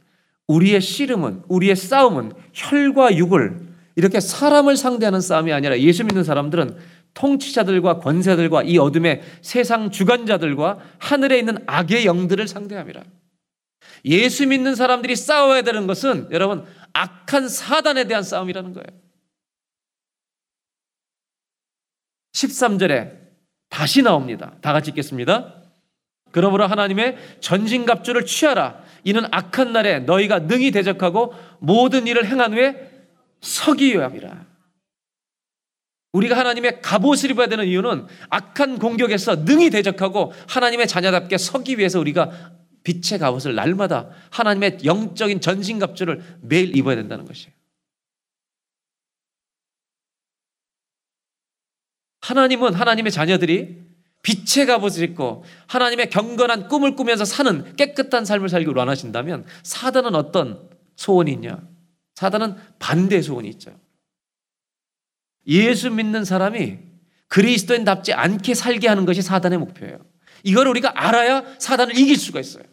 [0.48, 6.78] 우리의 씨름은 우리의 싸움은 혈과 육을 이렇게 사람을 상대하는 싸움이 아니라 예수 믿는 사람들은
[7.14, 13.04] 통치자들과 권세들과 이 어둠의 세상 주관자들과 하늘에 있는 악의 영들을 상대함이라.
[14.06, 19.06] 예수 믿는 사람들이 싸워야 되는 것은 여러분 악한 사단에 대한 싸움이라는 거예요.
[22.34, 23.18] 13절에
[23.70, 24.56] 다시 나옵니다.
[24.62, 25.65] 다 같이 읽겠습니다.
[26.36, 28.84] 그러므로 하나님의 전신갑주를 취하라.
[29.06, 32.92] 이는 악한 날에 너희가 능히 대적하고 모든 일을 행한 후에
[33.40, 34.46] 서기 요함이라.
[36.12, 42.32] 우리가 하나님의 갑옷을 입어야 되는 이유는 악한 공격에서 능히 대적하고 하나님의 자녀답게 서기 위해서 우리가
[42.84, 47.54] 빛의 갑옷을 날마다 하나님의 영적인 전신갑주를 매일 입어야 된다는 것이에요.
[52.20, 53.95] 하나님은 하나님의 자녀들이
[54.26, 61.32] 빛의 갑옷을 입고 하나님의 경건한 꿈을 꾸면서 사는 깨끗한 삶을 살기를 원하신다면 사단은 어떤 소원이
[61.34, 61.62] 있냐?
[62.16, 63.80] 사단은 반대 소원이 있죠.
[65.46, 66.80] 예수 믿는 사람이
[67.28, 70.00] 그리스도인답지 않게 살게 하는 것이 사단의 목표예요.
[70.44, 72.64] 이걸 우리가 알아야 사단을 이길 수가 있어요.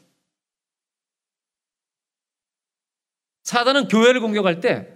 [3.44, 4.88] 사단은 교회를 공격할 때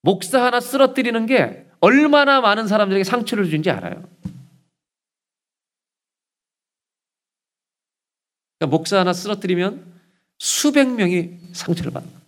[0.00, 4.13] 목사 하나 쓰러뜨리는 게 얼마나 많은 사람들에게 상처를 주는지 알아요.
[8.64, 9.92] 그러니까 목사 하나 쓰러뜨리면
[10.38, 12.24] 수백 명이 상처를 받는 거예요.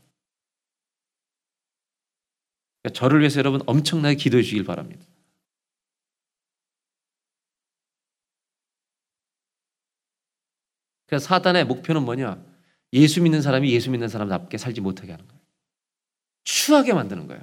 [2.83, 5.05] 그러니까 저를 위해서 여러분 엄청나게 기도해 주길 바랍니다.
[11.07, 12.43] 그래서 사단의 목표는 뭐냐?
[12.93, 15.41] 예수 믿는 사람이 예수 믿는 사람답게 살지 못하게 하는 거예요.
[16.45, 17.43] 추하게 만드는 거예요.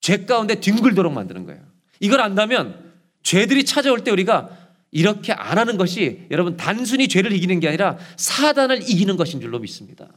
[0.00, 1.64] 죄 가운데 뒹굴도록 만드는 거예요.
[2.00, 7.68] 이걸 안다면 죄들이 찾아올 때 우리가 이렇게 안 하는 것이 여러분 단순히 죄를 이기는 게
[7.68, 10.08] 아니라 사단을 이기는 것인 줄로 믿습니다.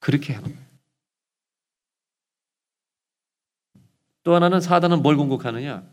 [0.00, 0.66] 그렇게 하는 거예요.
[4.22, 5.88] 또 하나는 사단은 뭘 공격하느냐?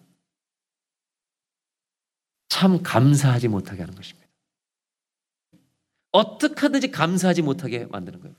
[2.50, 4.28] 참 감사하지 못하게 하는 것입니다.
[6.12, 8.36] 어떻게 하든지 감사하지 못하게 만드는 거예요.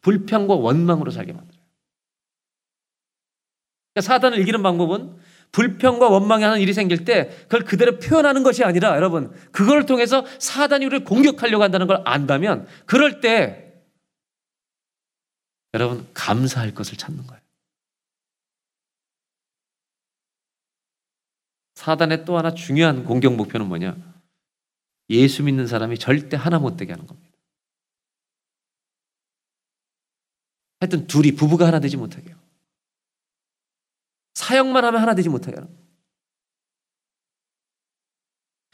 [0.00, 1.60] 불평과 원망으로 살게 만들어요.
[3.92, 5.19] 그러니까 사단을 이기는 방법은
[5.52, 10.86] 불평과 원망이 하는 일이 생길 때 그걸 그대로 표현하는 것이 아니라 여러분 그걸 통해서 사단이
[10.86, 13.82] 우리를 공격하려고 한다는 걸 안다면 그럴 때
[15.74, 17.40] 여러분 감사할 것을 찾는 거예요.
[21.74, 23.96] 사단의 또 하나 중요한 공격 목표는 뭐냐?
[25.08, 27.30] 예수 믿는 사람이 절대 하나 못 되게 하는 겁니다.
[30.80, 32.36] 하여튼 둘이 부부가 하나 되지 못하게요.
[34.34, 35.80] 사역만 하면 하나 되지 못하게 하는.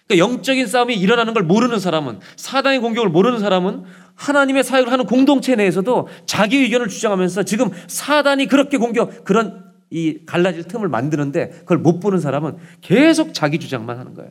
[0.06, 5.56] 그러니까 영적인 싸움이 일어나는 걸 모르는 사람은 사단의 공격을 모르는 사람은 하나님의 사역을 하는 공동체
[5.56, 12.00] 내에서도 자기 의견을 주장하면서 지금 사단이 그렇게 공격 그런 이 갈라질 틈을 만드는데 그걸 못
[12.00, 14.30] 보는 사람은 계속 자기 주장만 하는 거예요.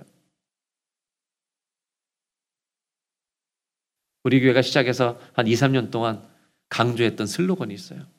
[4.24, 6.24] 우리 교회가 시작해서 한 2, 3년 동안
[6.70, 8.15] 강조했던 슬로건이 있어요.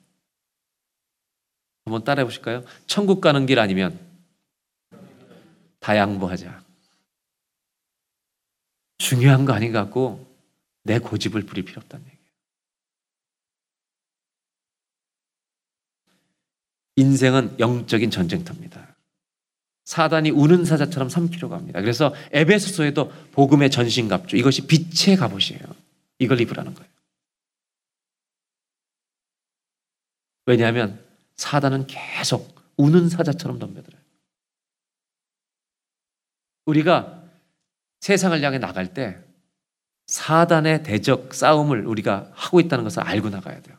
[1.87, 2.63] 한번 따라해 보실까요?
[2.85, 3.97] 천국 가는 길 아니면
[5.79, 6.63] 다 양보하자.
[8.97, 10.27] 중요한 거 아닌 것 같고
[10.83, 12.17] 내 고집을 부릴 필요 없다는 얘기예요.
[16.97, 18.95] 인생은 영적인 전쟁터입니다.
[19.85, 21.79] 사단이 우는 사자처럼 삼키려고 합니다.
[21.79, 25.61] 그래서 에베소서에도 복음의 전신갑주 이것이 빛의 갑옷이에요.
[26.19, 26.89] 이걸 입으라는 거예요.
[30.45, 31.06] 왜냐하면
[31.37, 34.01] 사단은 계속 우는 사자처럼 덤벼들어요.
[36.65, 37.23] 우리가
[38.01, 39.17] 세상을 향해 나갈 때
[40.07, 43.77] 사단의 대적 싸움을 우리가 하고 있다는 것을 알고 나가야 돼요.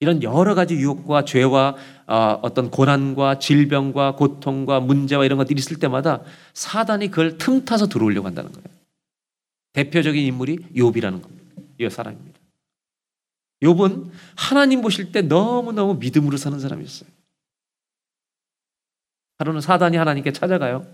[0.00, 1.76] 이런 여러 가지 유혹과 죄와
[2.08, 8.50] 어, 어떤 고난과 질병과 고통과 문제와 이런 것들이 있을 때마다 사단이 그걸 틈타서 들어오려고 한다는
[8.50, 8.66] 거예요.
[9.74, 11.62] 대표적인 인물이 욥이라는 겁니다.
[11.78, 12.31] 이 사람입니다.
[13.62, 17.08] 욥은 하나님 보실 때 너무너무 믿음으로 사는 사람이었어요.
[19.38, 20.86] 하루는 사단이 하나님께 찾아가요.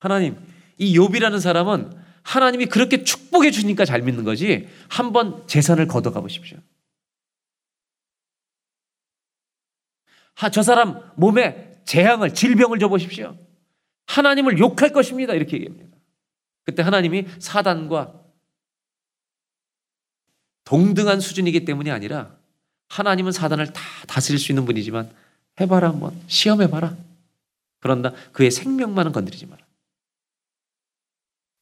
[0.00, 0.36] 하나님,
[0.78, 4.68] 이 욥이라는 사람은 하나님이 그렇게 축복해 주니까 잘 믿는 거지.
[4.88, 6.58] 한번 재산을 걷어가 보십시오.
[10.34, 13.36] 하, 저 사람 몸에 재앙을, 질병을 줘 보십시오.
[14.06, 15.34] 하나님을 욕할 것입니다.
[15.34, 15.96] 이렇게 얘기합니다.
[16.64, 18.27] 그때 하나님이 사단과
[20.68, 22.38] 동등한 수준이기 때문이 아니라
[22.90, 25.10] 하나님은 사단을 다 다스릴 수 있는 분이지만
[25.58, 26.94] 해봐라 한번 시험해봐라.
[27.80, 29.64] 그런다 그의 생명만은 건드리지 마라.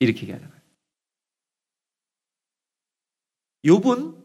[0.01, 0.61] 이렇게 얘기하잖아요.
[3.65, 4.25] 욥은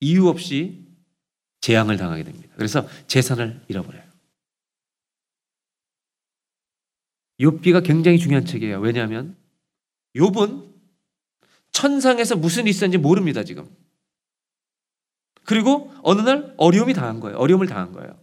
[0.00, 0.84] 이유 없이
[1.60, 2.52] 재앙을 당하게 됩니다.
[2.56, 4.02] 그래서 재산을 잃어버려요.
[7.38, 8.80] 욥기가 굉장히 중요한 책이에요.
[8.80, 9.36] 왜냐하면
[10.16, 10.74] 욥은
[11.70, 13.83] 천상에서 무슨 일이 있었는지 모릅니다, 지금.
[15.44, 17.36] 그리고 어느 날 어려움이 당한 거예요.
[17.38, 18.18] 어려움을 당한 거예요.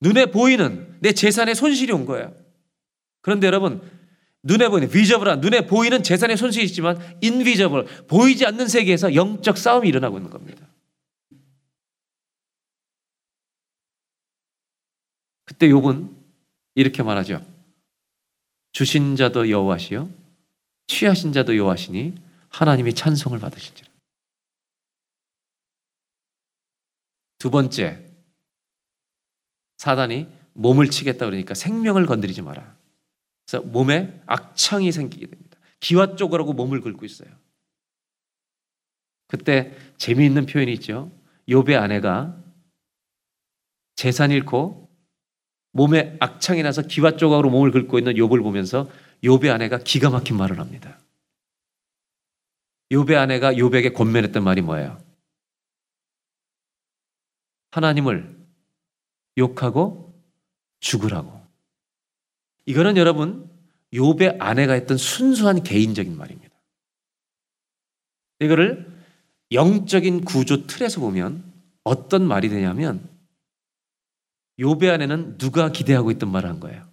[0.00, 2.34] 눈에 보이는 내 재산에 손실이 온 거예요.
[3.20, 3.80] 그런데 여러분,
[4.42, 10.18] 눈에 보이는 비저블한 눈에 보이는 재산의 손실이 있지만 인비저블 보이지 않는 세계에서 영적 싸움이 일어나고
[10.18, 10.66] 있는 겁니다.
[15.44, 16.10] 그때 욥은
[16.74, 17.44] 이렇게 말하죠.
[18.72, 20.08] 주신 자도 여호와시요
[20.88, 22.14] 취하신 자도 여호와시니
[22.48, 23.91] 하나님이 찬송을 받으신지라.
[27.42, 28.06] 두 번째
[29.76, 32.76] 사단이 몸을 치겠다 그러니까 생명을 건드리지 마라.
[33.44, 35.58] 그래서 몸에 악창이 생기게 됩니다.
[35.80, 37.28] 기와 쪼그라고 몸을 긁고 있어요.
[39.26, 41.10] 그때 재미있는 표현이 있죠.
[41.48, 42.40] 욥의 아내가
[43.96, 44.88] 재산 잃고
[45.72, 48.88] 몸에 악창이 나서 기와 조각으로 몸을 긁고 있는 욥을 보면서
[49.24, 51.00] 욥의 아내가 기가 막힌 말을 합니다.
[52.92, 55.11] 욥의 아내가 욥에게 권면했던 말이 뭐예요?
[57.72, 58.38] 하나님을
[59.38, 60.14] 욕하고
[60.80, 61.42] 죽으라고.
[62.66, 63.50] 이거는 여러분
[63.92, 66.54] 욥의 아내가 했던 순수한 개인적인 말입니다.
[68.40, 68.90] 이거를
[69.52, 71.50] 영적인 구조 틀에서 보면
[71.84, 73.08] 어떤 말이 되냐면
[74.58, 76.90] 욥의 아내는 누가 기대하고 있던 말을 한 거예요.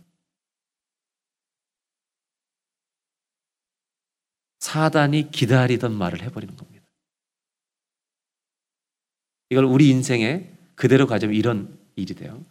[4.60, 6.86] 사단이 기다리던 말을 해버리는 겁니다.
[9.50, 12.42] 이걸 우리 인생에 그대로 가자면 이런 일이 돼요.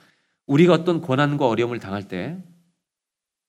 [0.45, 2.39] 우리가 어떤 고난과 어려움을 당할 때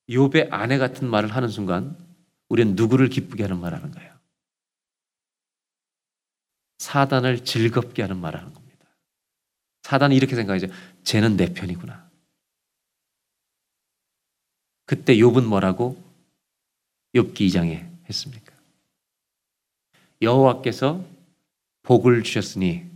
[0.08, 1.98] 욥의 아내 같은 말을 하는 순간
[2.48, 4.18] 우리는 누구를 기쁘게 하는 말 하는 거예요.
[6.78, 8.86] 사단을 즐겁게 하는 말 하는 겁니다.
[9.82, 10.68] 사단이 이렇게 생각하죠.
[11.04, 12.10] 쟤는 내 편이구나.
[14.86, 16.02] 그때 욥은 뭐라고
[17.14, 18.54] 욥기 2장에 했습니까?
[20.22, 21.04] 여호와께서
[21.82, 22.89] 복을 주셨으니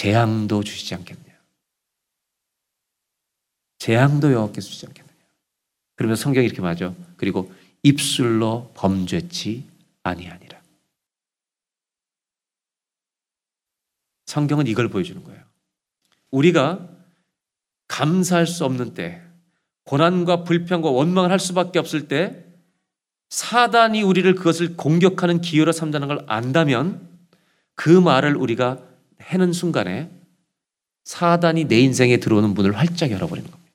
[0.00, 1.30] 재앙도 주시지 않겠냐.
[3.76, 5.10] 재앙도 여호와께서 주시지 않겠냐.
[5.94, 6.96] 그러면 성경이 이렇게 말하죠.
[7.18, 9.68] 그리고 입술로 범죄치
[10.02, 10.58] 아니하니라.
[14.24, 15.44] 성경은 이걸 보여주는 거예요.
[16.30, 16.88] 우리가
[17.88, 19.22] 감사할 수 없는 때,
[19.84, 22.46] 고난과 불평과 원망을 할 수밖에 없을 때,
[23.28, 27.06] 사단이 우리를 그것을 공격하는 기회로 삼자는 걸 안다면
[27.74, 28.89] 그 말을 우리가
[29.30, 30.10] 해는 순간에
[31.04, 33.70] 사단이 내 인생에 들어오는 문을 활짝 열어버리는 겁니다.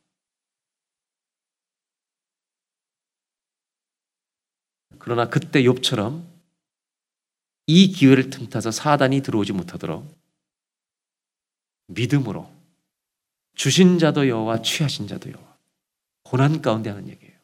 [5.00, 6.26] 그러나 그때 욥처럼
[7.68, 10.06] 이 기회를 틈타서 사단이 들어오지 못하도록
[11.88, 12.52] 믿음으로
[13.56, 15.58] 주신 자도 여호와 취하신 자도 여호와
[16.24, 17.36] 고난 가운데 하는 얘기예요.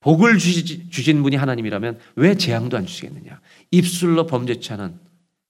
[0.00, 3.40] 복을 주신 분이 하나님이라면 왜 재앙도 안 주시겠느냐?
[3.70, 4.98] 입술로 범죄치 않은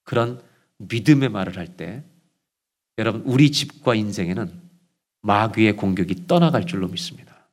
[0.02, 0.42] 그런
[0.80, 2.02] 믿음의 말을 할 때
[2.98, 4.60] 여러분 우리 집과 인생에는
[5.22, 7.48] 마귀의 공격이 떠나갈 줄로 믿습니다.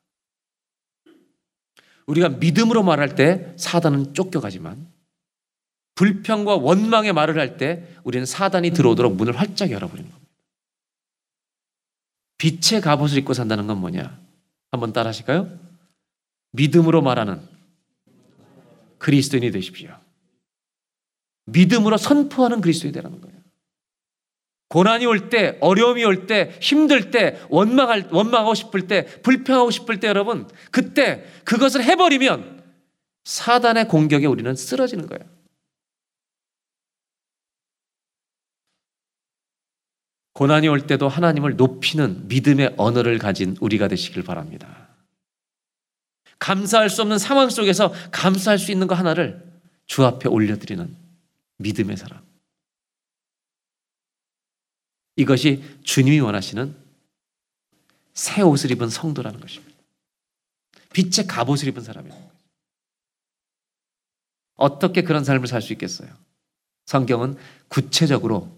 [2.06, 4.88] 우리가 믿음으로 말할 때 사단은 쫓겨가지만
[5.96, 10.32] 불평과 원망의 말을 할 때 우리는 사단이 들어오도록 문을 활짝 열어버리는 겁니다.
[12.38, 14.20] 빛의 갑옷을 입고 산다는 건 뭐냐?
[14.72, 15.50] 한번 따라 하실까요?
[16.52, 17.42] 믿음으로 말하는
[19.00, 19.98] 그리스도인이 되십시오.
[21.48, 23.38] 믿음으로 선포하는 그리스도인이 되라는 거예요.
[24.70, 30.08] 고난이 올 때, 어려움이 올 때, 힘들 때, 원망할, 원망하고 싶을 때, 불평하고 싶을 때
[30.08, 32.64] 여러분, 그때 그것을 해버리면
[33.24, 35.24] 사단의 공격에 우리는 쓰러지는 거예요.
[40.34, 44.90] 고난이 올 때도 하나님을 높이는 믿음의 언어를 가진 우리가 되시길 바랍니다.
[46.40, 49.44] 감사할 수 없는 상황 속에서 감사할 수 있는 거 하나를
[49.88, 51.07] 주 앞에 올려드리는
[51.58, 52.26] 믿음의 사람.
[55.16, 56.76] 이것이 주님이 원하시는
[58.14, 59.78] 새 옷을 입은 성도라는 것입니다.
[60.94, 62.32] 빛의 갑옷을 입은 거죠.
[64.56, 66.10] 어떻게 그런 삶을 살 수 있겠어요?
[66.86, 67.38] 성경은
[67.68, 68.56] 구체적으로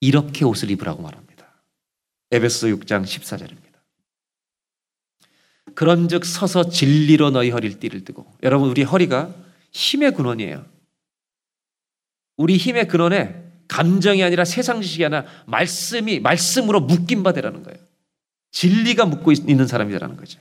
[0.00, 1.62] 이렇게 옷을 입으라고 말합니다.
[2.30, 3.74] 에베소 6장 14절입니다.
[5.74, 9.34] 그런즉 서서 진리로 너희 허리를 띠를 뜨고 여러분 우리 허리가
[9.72, 10.73] 힘의 근원이에요.
[12.36, 17.78] 우리 힘의 근원에 감정이 아니라 세상 지식이 아니라 말씀이 말씀으로 묶인 바 되라는 거예요.
[18.52, 20.40] 진리가 묶고 있는 사람이라는 거죠.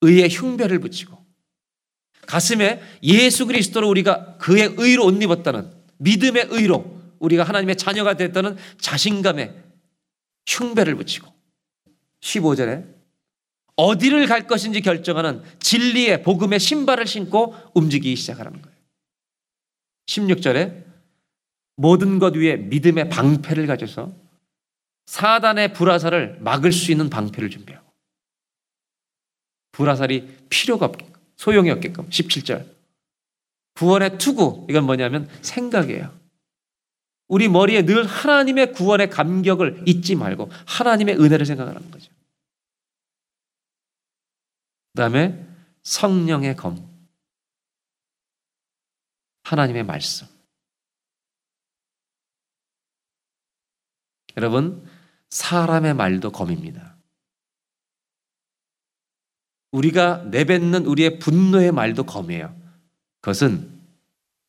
[0.00, 1.16] 의의 흉배를 붙이고
[2.26, 9.54] 가슴에 예수 그리스도로 우리가 그의 의로 옷 입었다는 믿음의 의로 우리가 하나님의 자녀가 됐다는 자신감에
[10.46, 11.32] 흉배를 붙이고
[12.20, 12.92] 15절에
[13.76, 18.71] 어디를 갈 것인지 결정하는 진리의 복음의 신발을 신고 움직이기 시작하라는 거예요.
[20.12, 20.84] 16절에
[21.76, 24.12] 모든 것 위에 믿음의 방패를 가져서
[25.06, 27.90] 사단의 불화살을 막을 수 있는 방패를 준비하고
[29.72, 32.66] 불화살이 필요가 없게끔 소용이 없게끔 17절
[33.74, 36.20] 구원의 투구 이건 뭐냐면 생각이에요.
[37.28, 42.12] 우리 머리에 늘 하나님의 구원의 감격을 잊지 말고 하나님의 은혜를 생각하는 거죠.
[44.92, 45.42] 그 다음에
[45.82, 46.91] 성령의 검.
[49.42, 50.26] 하나님의 말씀.
[54.36, 54.86] 여러분,
[55.28, 56.96] 사람의 말도 검입니다.
[59.72, 62.54] 우리가 내뱉는 우리의 분노의 말도 검이에요.
[63.20, 63.80] 그것은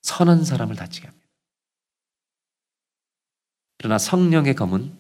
[0.01, 1.27] 선한 사람을 다치게 합니다.
[3.77, 4.97] 그러나 성령의 검은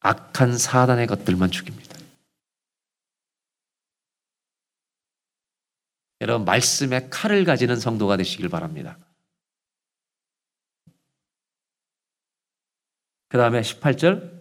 [0.00, 1.97] 악한 사단의 것들만 죽입니다.
[6.20, 8.98] 여러분, 말씀의 칼을 가지는 성도가 되시길 바랍니다.
[13.28, 14.38] 그 다음에 18절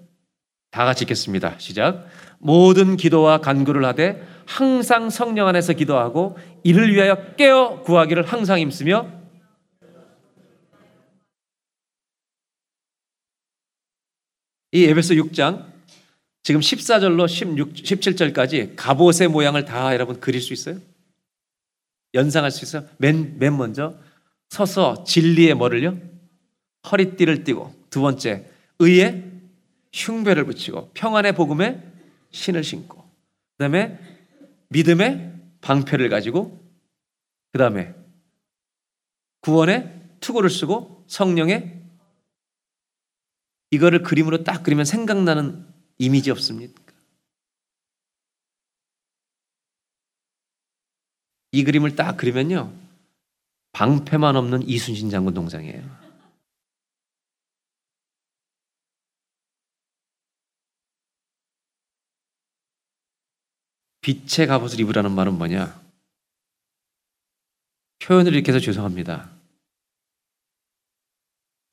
[0.72, 1.60] 다 같이 읽겠습니다.
[1.60, 2.08] 시작.
[2.40, 9.12] 모든 기도와 간구를 하되 항상 성령 안에서 기도하고 이를 위하여 깨어 구하기를 항상 힘쓰며
[14.72, 15.66] 이 에베소 6장
[16.44, 20.80] 지금 14절로 16, 17절까지 갑옷의 모양을 다 여러분 그릴 수 있어요?
[22.14, 22.88] 연상할 수 있어요?
[22.98, 23.98] 맨, 맨 먼저
[24.50, 26.00] 서서 진리의 뭐를요?
[26.90, 28.50] 허리띠를 띠고 두 번째
[28.80, 29.32] 의의
[29.94, 31.84] 흉배를 붙이고 평안의 복음에
[32.32, 32.98] 신을 신고
[33.58, 34.00] 그 다음에
[34.70, 36.64] 믿음의 방패를 가지고
[37.52, 37.94] 그 다음에
[39.42, 41.82] 구원의 투구를 쓰고 성령의
[43.72, 45.66] 이거를 그림으로 딱 그리면 생각나는
[45.98, 46.82] 이미지 없습니까?
[51.52, 52.74] 이 그림을 딱 그리면요.
[53.74, 56.08] 방패만 없는 이순신 장군 동상이에요.
[64.02, 65.82] 빛의 갑옷을 입으라는 말은 뭐냐?
[68.00, 69.30] 표현을 이렇게 해서 죄송합니다.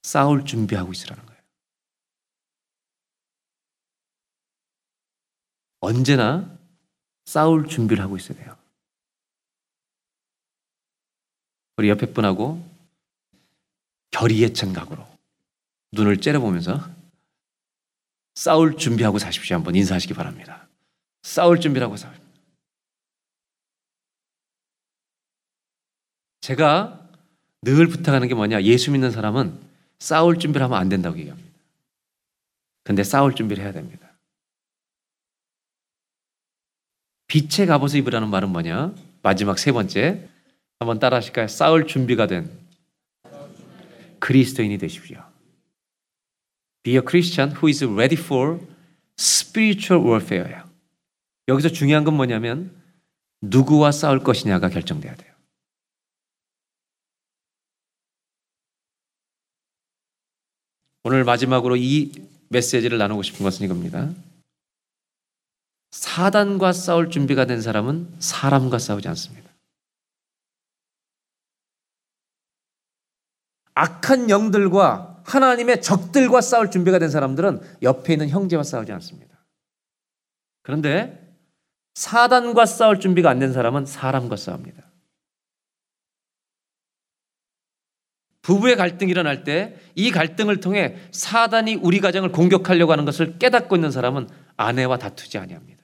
[0.03, 1.41] 싸울 준비하고 있으라는 거예요.
[5.81, 6.59] 언제나
[7.25, 8.64] 싸울 준비를 하고 있어야 돼요.
[11.77, 12.65] 우리 옆에 분하고
[14.11, 15.07] 결의의 청각으로
[15.93, 16.89] 눈을 째려보면서
[18.35, 19.57] 싸울 준비하고 사십시오.
[19.57, 20.69] 한번 인사하시기 바랍니다.
[21.23, 22.15] 싸울 준비라고 싸울.
[26.41, 27.09] 제가
[27.63, 28.63] 늘 부탁하는 게 뭐냐?
[28.65, 29.59] 예수 믿는 사람은
[29.99, 31.51] 싸울 준비를 하면 안 된다고 얘기합니다.
[32.83, 34.13] 근데 싸울 준비를 해야 됩니다.
[37.29, 38.95] 빛의 갑옷을 입으라는 말은 뭐냐?
[39.23, 40.29] 마지막 세 번째.
[40.79, 41.49] 한번 따라 하실까요?
[41.49, 42.51] 싸울 준비가 된
[44.19, 45.23] 그리스도인이 되십시오.
[46.83, 48.61] Be a Christian who is ready for
[49.19, 50.65] spiritual warfare예요.
[51.49, 52.75] 여기서 중요한 건 뭐냐면
[53.41, 55.35] 누구와 싸울 것이냐가 결정돼야 돼요.
[61.03, 62.13] 오늘 마지막으로 이
[62.49, 64.11] 메시지를 나누고 싶은 것은 이겁니다.
[65.91, 69.54] 사단과 싸울 준비가 된 사람은 사람과 싸우지 않습니다.
[73.75, 79.45] 악한 영들과 하나님의 적들과 싸울 준비가 된 사람들은 옆에 있는 형제와 싸우지 않습니다.
[80.63, 81.21] 그런데
[81.95, 84.83] 사단과 싸울 준비가 안 된 사람은 사람과 싸웁니다.
[88.43, 93.91] 부부의 갈등이 일어날 때 이 갈등을 통해 사단이 우리 가정을 공격하려고 하는 것을 깨닫고 있는
[93.91, 95.83] 사람은 아내와 다투지 아니합니다.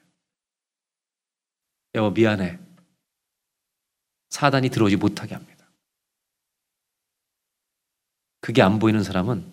[1.95, 2.59] 여보 미안해.
[4.31, 5.50] 사단이 들어오지 못하게 합니다.
[8.51, 9.47] 그게 안 보이는 사람은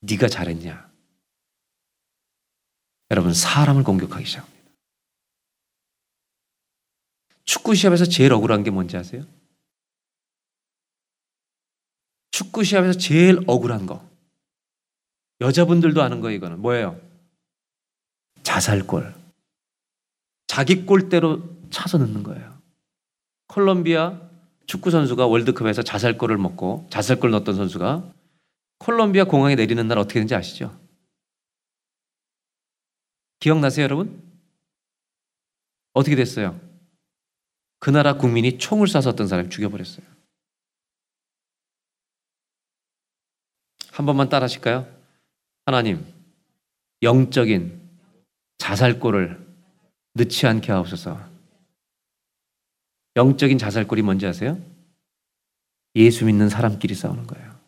[0.00, 0.90] 네가 잘했냐?
[3.12, 4.70] 여러분 사람을 공격하기 시작합니다.
[7.44, 9.24] 축구 시합에서 제일 억울한 게 뭔지 아세요?
[12.32, 14.04] 축구 시합에서 제일 억울한 거.
[15.40, 17.00] 여자분들도 아는 거 이거는 뭐예요?
[18.42, 19.14] 자살골.
[20.48, 22.60] 자기 골대로 차서 넣는 거예요.
[23.46, 24.27] 콜롬비아
[24.68, 28.12] 축구 선수가 월드컵에서 자살골을 먹고 자살골 넣었던 선수가
[28.78, 30.78] 콜롬비아 공항에 내리는 날 어떻게 되는지 아시죠?
[33.40, 34.22] 기억나세요, 여러분?
[35.94, 36.60] 어떻게 됐어요?
[37.78, 40.06] 그 나라 국민이 총을 쏴서 어떤 사람이 죽여버렸어요.
[43.92, 44.86] 한 번만 따라 하실까요?
[45.64, 46.04] 하나님,
[47.02, 47.80] 영적인
[48.58, 49.46] 자살골을
[50.12, 51.27] 넣지 않게 하옵소서.
[53.18, 54.56] 영적인 자살골이 뭔지 아세요?
[55.96, 57.58] 예수 믿는 사람끼리 싸우는 거예요.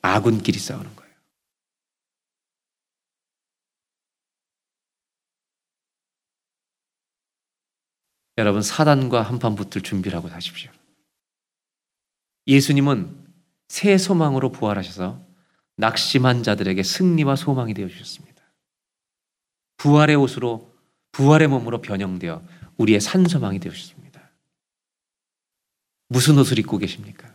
[0.00, 1.14] 아군끼리 싸우는 거예요.
[8.38, 10.72] 여러분, 사단과 한판 붙을 준비를 하고 사십시오.
[12.46, 13.26] 예수님은
[13.68, 15.22] 새 소망으로 부활하셔서
[15.76, 18.42] 낙심한 자들에게 승리와 소망이 되어 주셨습니다.
[19.76, 20.69] 부활의 옷으로
[21.12, 22.42] 부활의 몸으로 변형되어
[22.76, 24.30] 우리의 산소망이 되어 주셨습니다.
[26.08, 27.32] 무슨 옷을 입고 계십니까?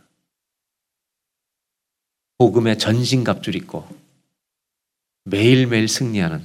[2.38, 3.88] 복음의 전신갑줄 입고
[5.24, 6.44] 매일매일 승리하는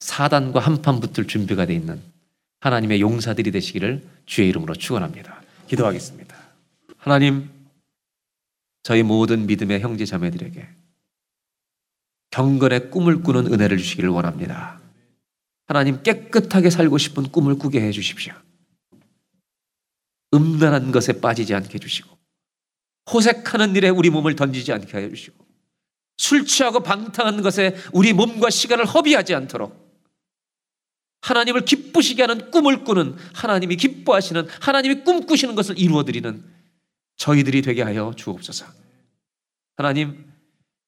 [0.00, 2.00] 사단과 한판 붙을 준비가 되어 있는
[2.60, 5.42] 하나님의 용사들이 되시기를 주의 이름으로 축원합니다.
[5.68, 6.36] 기도하겠습니다.
[6.96, 7.50] 하나님
[8.82, 10.66] 저희 모든 믿음의 형제 자매들에게
[12.30, 14.80] 경건의 꿈을 꾸는 은혜를 주시기를 원합니다.
[15.68, 18.34] 하나님 깨끗하게 살고 싶은 꿈을 꾸게 해 주십시오.
[20.34, 22.16] 음란한 것에 빠지지 않게 해 주시고
[23.12, 25.46] 호색하는 일에 우리 몸을 던지지 않게 해 주시고
[26.16, 29.88] 술 취하고 방탕한 것에 우리 몸과 시간을 허비하지 않도록
[31.22, 36.44] 하나님을 기쁘시게 하는 꿈을 꾸는 하나님이 기뻐하시는 하나님이 꿈꾸시는 것을 이루어 드리는
[37.16, 38.66] 저희들이 되게 하여 주옵소서.
[39.76, 40.32] 하나님,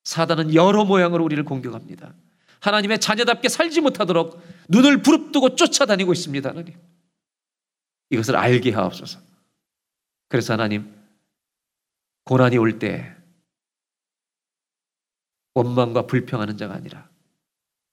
[0.05, 2.15] 사단은 여러 모양으로 우리를 공격합니다.
[2.61, 6.49] 하나님의 자녀답게 살지 못하도록 눈을 부릅뜨고 쫓아다니고 있습니다.
[6.49, 6.79] 하나님.
[8.11, 9.21] 이것을 알게 하옵소서.
[10.29, 10.95] 그래서 하나님,
[12.25, 13.17] 고난이 올 때
[15.55, 17.09] 원망과 불평하는 자가 아니라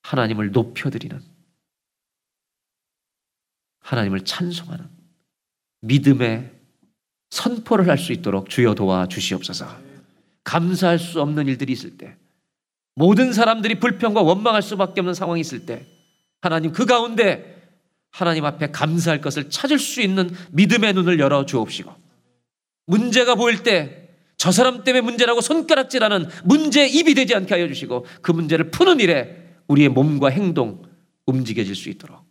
[0.04, 1.20] 하나님을 높여드리는
[3.80, 4.88] 하나님을 찬송하는
[5.82, 6.54] 믿음의
[7.30, 9.66] 선포를 할 수 있도록 주여 도와 주시옵소서.
[10.44, 12.18] 감사할 수 없는 일들이 있을 때,
[12.98, 15.86] 모든 사람들이 불평과 원망할 수밖에 없는 상황이 있을 때,
[16.42, 17.56] 하나님 그 가운데
[18.10, 21.94] 하나님 앞에 감사할 것을 찾을 수 있는 믿음의 눈을 열어 주옵시고,
[22.88, 28.32] 문제가 보일 때 저 사람 때문에 문제라고 손가락질하는 문제 입이 되지 않게 하여 주시고, 그
[28.32, 29.36] 문제를 푸는 일에
[29.68, 30.84] 우리의 몸과 행동
[31.26, 32.22] 움직여질 수 있도록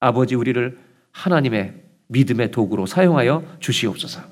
[0.00, 0.78] 아버지 우리를
[1.12, 1.74] 하나님의
[2.08, 4.22] 믿음의 도구로 사용하여 주시옵소서.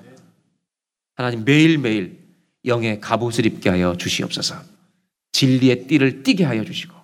[1.14, 2.18] 하나님 매일매일
[2.64, 4.73] 영의 갑옷을 입게 하여 주시옵소서.
[5.34, 6.94] 진리의 띠를 띠게 하여 주시고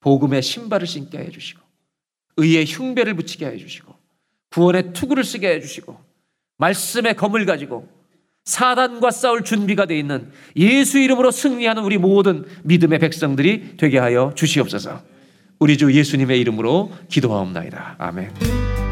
[0.00, 1.60] 복음의 신발을 신게 하여 주시고
[2.36, 3.94] 의의 흉배를 붙이게 하여 주시고
[4.50, 5.98] 구원의 투구를 쓰게 하여 주시고
[6.58, 7.88] 말씀의 검을 가지고
[8.44, 15.02] 사단과 싸울 준비가 되어 있는 예수 이름으로 승리하는 우리 모든 믿음의 백성들이 되게 하여 주시옵소서.
[15.58, 17.96] 우리 주 예수님의 이름으로 기도하옵나이다.
[17.98, 18.89] 아멘.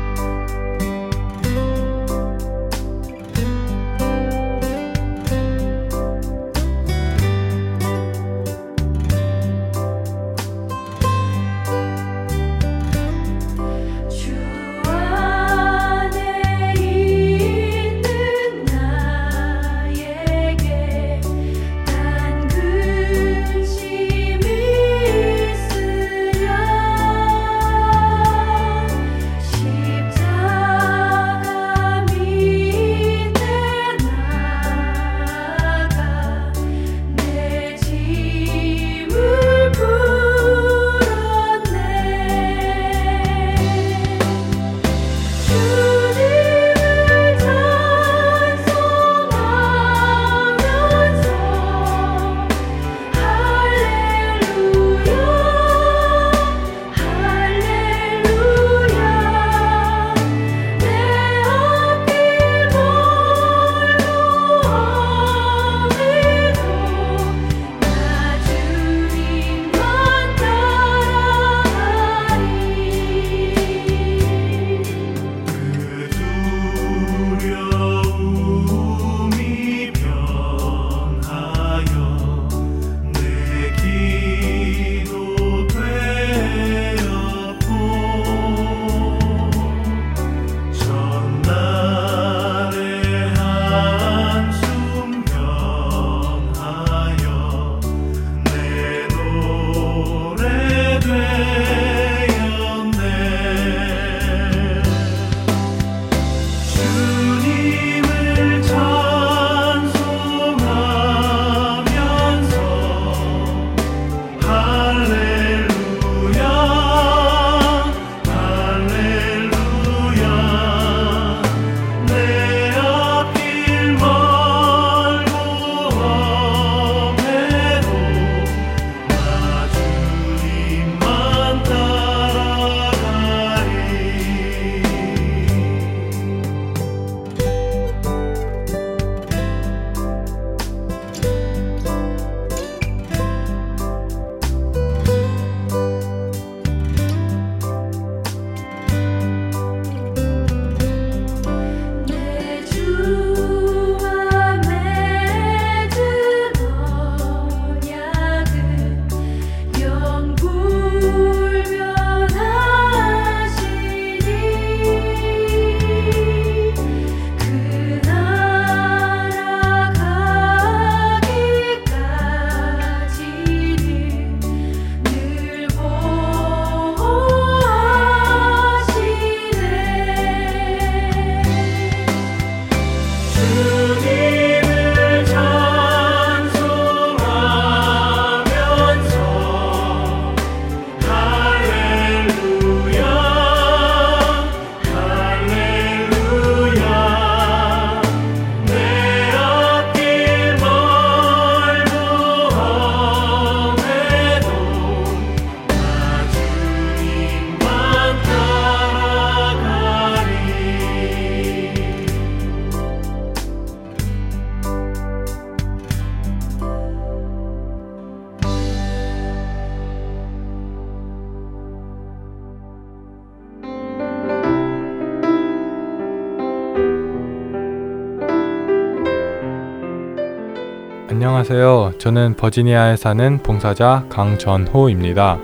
[231.98, 235.38] 저는 버지니아에 사는 봉사자 강전호입니다.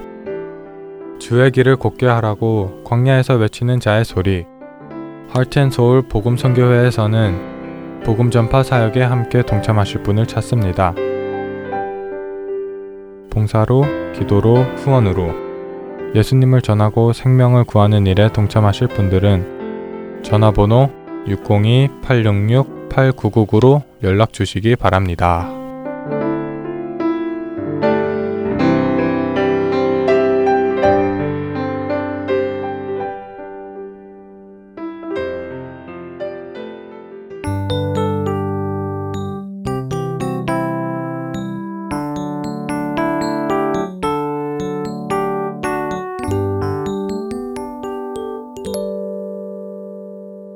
[1.18, 4.46] 주의 길을 곱게 하라고 광야에서 외치는 자의 소리.
[5.30, 10.94] 하트앤소울 복음선교회에서는 복음 전파 사역에 함께 동참하실 분을 찾습니다.
[13.30, 13.84] 봉사로,
[14.14, 15.34] 기도로, 후원으로
[16.14, 20.90] 예수님을 전하고 생명을 구하는 일에 동참하실 분들은 전화번호
[21.26, 25.53] 602-866-8999로 연락 주시기 바랍니다.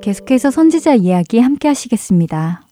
[0.08, 2.62] 계속해서 선지자 이야기 함께 하시겠습니다.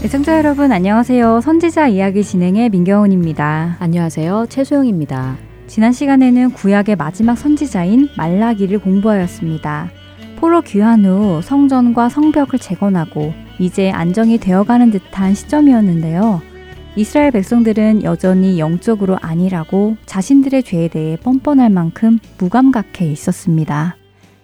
[0.00, 1.40] 네, 애청자 여러분 안녕하세요.
[1.40, 3.76] 선지자 이야기 진행의 민경훈입니다.
[3.78, 4.46] 안녕하세요.
[4.48, 5.36] 최소영입니다.
[5.68, 9.90] 지난 시간에는 구약의 마지막 선지자인 말라기를 공부하였습니다.
[10.40, 16.55] 포로 귀환 후 성전과 성벽을 재건하고 이제 안정이 되어가는 듯한 시점이었는데요.
[16.98, 23.96] 이스라엘 백성들은 여전히 영적으로 아니라고 자신들의 죄에 대해 뻔뻔할 만큼 무감각해 있었습니다.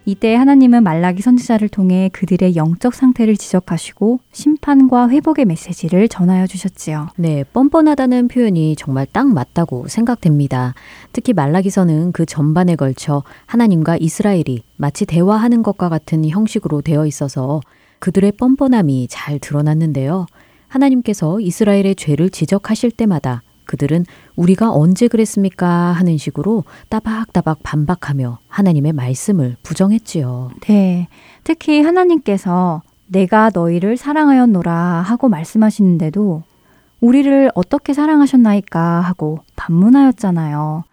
[0.05, 7.09] 이때 하나님은 말라기 선지자를 통해 그들의 영적 상태를 지적하시고 심판과 회복의 메시지를 전하여 주셨지요.
[7.17, 10.75] 네, 뻔뻔하다는 표현이 정말 딱 맞다고 생각됩니다.
[11.13, 17.61] 특히 말라기서는 그 전반에 걸쳐 하나님과 이스라엘이 마치 대화하는 것과 같은 형식으로 되어 있어서
[18.01, 20.27] 그들의 뻔뻔함이 잘 드러났는데요.
[20.73, 24.05] 하나님께서 이스라엘의 죄를 지적하실 때마다 그들은
[24.37, 25.69] 우리가 언제 그랬습니까?
[25.69, 30.51] 하는 식으로 따박따박 반박하며 하나님의 말씀을 부정했지요.
[30.63, 31.09] 네.
[31.45, 36.43] 특히 하나님께서 내가 너희를 사랑하였노라 하고 말씀하시는데도
[37.01, 40.85] 우리를 어떻게 사랑하셨나이까 하고 반문하였잖아요.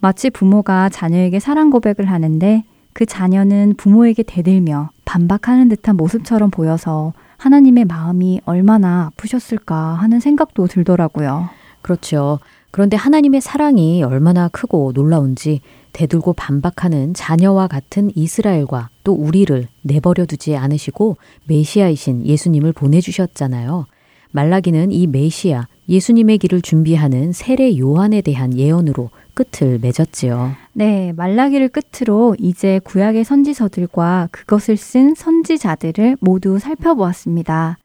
[0.00, 7.12] 마치 부모가 자녀에게 사랑 고백을 하는데 그 자녀는 부모에게 대들며 반박하는 듯한 모습처럼 보여서
[7.42, 11.48] 하나님의 마음이 얼마나 아프셨을까 하는 생각도 들더라고요.
[11.82, 12.38] 그렇죠.
[12.70, 15.60] 그런데 하나님의 사랑이 얼마나 크고 놀라운지
[15.92, 21.16] 대들고 반박하는 자녀와 같은 이스라엘과 또 우리를 내버려 두지 않으시고
[21.46, 23.86] 메시아이신 예수님을 보내주셨잖아요.
[24.30, 30.52] 말라기는 이 메시아, 예수님의 길을 준비하는 세례 요한에 대한 예언으로 끝을 맺었지요.
[30.72, 37.78] 네, 말라기를 끝으로 이제 구약의 선지서들과 그것을 쓴 선지자들을 모두 살펴보았습니다.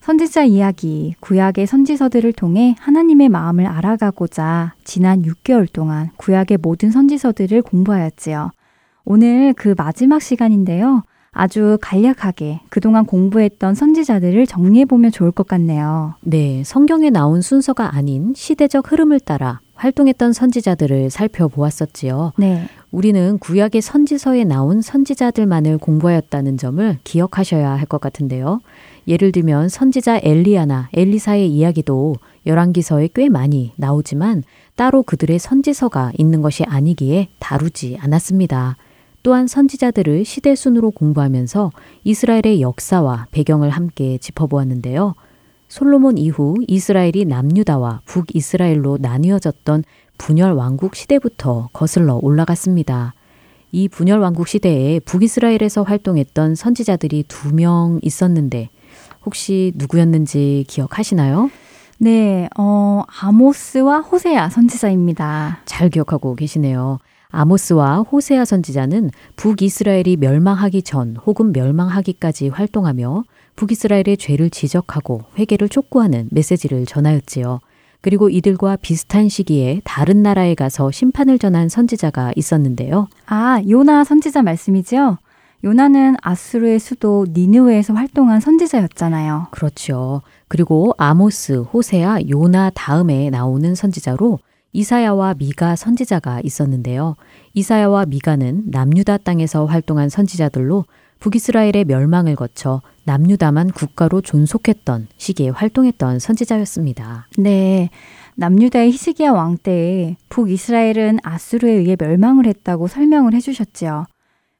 [0.00, 8.50] 선지자 이야기, 구약의 선지서들을 통해 하나님의 마음을 알아가고자 지난 6개월 동안 구약의 모든 선지서들을 공부하였지요.
[9.04, 11.02] 오늘 그 마지막 시간인데요.
[11.30, 16.14] 아주 간략하게 그동안 공부했던 선지자들을 정리해보면 좋을 것 같네요.
[16.20, 22.32] 네, 성경에 나온 순서가 아닌 시대적 흐름을 따라 활동했던 선지자들을 살펴보았었지요.
[22.36, 22.68] 네.
[22.90, 28.60] 우리는 구약의 선지서에 나온 선지자들만을 공부하였다는 점을 기억하셔야 할 것 같은데요.
[29.06, 34.42] 예를 들면 선지자 엘리야나 엘리사의 이야기도 열왕기서에 꽤 많이 나오지만
[34.76, 38.76] 따로 그들의 선지서가 있는 것이 아니기에 다루지 않았습니다.
[39.22, 41.70] 또한 선지자들을 시대 순으로 공부하면서
[42.04, 45.14] 이스라엘의 역사와 배경을 함께 짚어보았는데요.
[45.68, 49.84] 솔로몬 이후 이스라엘이 남유다와 북이스라엘로 나뉘어졌던
[50.16, 53.14] 분열 왕국 시대부터 거슬러 올라갔습니다.
[53.70, 58.70] 이 분열 왕국 시대에 북이스라엘에서 활동했던 선지자들이 두 명 있었는데
[59.26, 61.50] 혹시 누구였는지 기억하시나요?
[61.98, 65.60] 네, 어, 아모스와 호세아 선지자입니다.
[65.66, 66.98] 잘 기억하고 계시네요.
[67.30, 73.24] 아모스와 호세아 선지자는 북이스라엘이 멸망하기 전 혹은 멸망하기까지 활동하며
[73.58, 77.58] 북이스라엘의 죄를 지적하고 회개를 촉구하는 메시지를 전하였지요.
[78.00, 83.08] 그리고 이들과 비슷한 시기에 다른 나라에 가서 심판을 전한 선지자가 있었는데요.
[83.26, 85.18] 아, 요나 선지자 말씀이죠?
[85.64, 89.48] 요나는 아수르의 수도 니느웨에서 활동한 선지자였잖아요.
[89.50, 90.22] 그렇죠.
[90.46, 94.38] 그리고 아모스, 호세아, 요나 다음에 나오는 선지자로
[94.72, 97.16] 이사야와 미가 선지자가 있었는데요.
[97.54, 100.84] 이사야와 미가는 남유다 땅에서 활동한 선지자들로
[101.18, 107.28] 북이스라엘의 멸망을 거쳐 남유다만 국가로 존속했던 시기에 활동했던 선지자였습니다.
[107.38, 107.88] 네.
[108.36, 114.04] 남유다의 히스기야 왕 때에 북이스라엘은 아수르에 의해 멸망을 했다고 설명을 해주셨지요.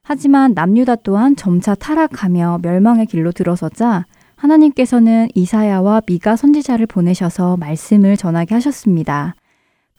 [0.01, 8.55] 하지만 남유다 또한 점차 타락하며 멸망의 길로 들어서자 하나님께서는 이사야와 미가 선지자를 보내셔서 말씀을 전하게
[8.55, 9.35] 하셨습니다.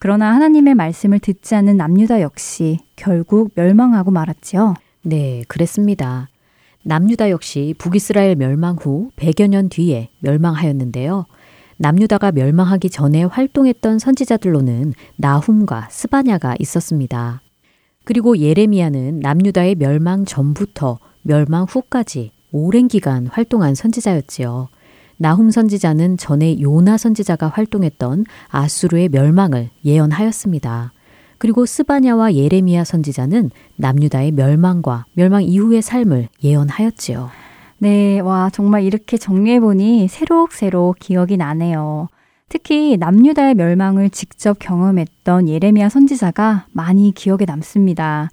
[0.01, 4.75] 그러나 하나님의 말씀을 듣지 않는 남유다 역시 결국 멸망하고 말았지요.
[5.03, 6.29] 네, 그랬습니다.
[6.83, 11.27] 남유다 역시 북이스라엘 멸망 후 100여 년 뒤에 멸망하였는데요.
[11.77, 17.43] 남유다가 멸망하기 전에 활동했던 선지자들로는 나훔과 스바냐가 있었습니다.
[18.05, 24.69] 그리고 예레미야는 남유다의 멸망 전부터 멸망 후까지 오랜 기간 활동한 선지자였지요.
[25.17, 30.93] 나훔 선지자는 전에 요나 선지자가 활동했던 아수르의 멸망을 예언하였습니다.
[31.41, 37.31] 그리고 스바냐와 예레미야 선지자는 남유다의 멸망과 멸망 이후의 삶을 예언하였지요.
[37.79, 42.09] 네, 와, 정말 이렇게 정리해보니 새록새록 기억이 나네요.
[42.51, 48.29] 특히 남유다의 멸망을 직접 경험했던 예레미야 선지자가 많이 기억에 남습니다.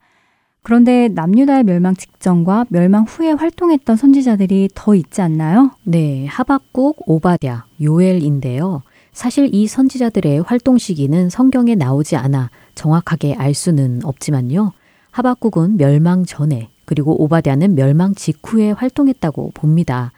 [0.62, 5.72] 그런데 남유다의 멸망 직전과 멸망 후에 활동했던 선지자들이 더 있지 않나요?
[5.86, 8.82] 네, 하박국, 오바댜, 요엘인데요.
[9.18, 14.74] 사실 이 선지자들의 활동 시기는 성경에 나오지 않아 정확하게 알 수는 없지만요.
[15.10, 20.12] 하박국은 멸망 전에 그리고 오바댜는 멸망 직후에 활동했다고 봅니다.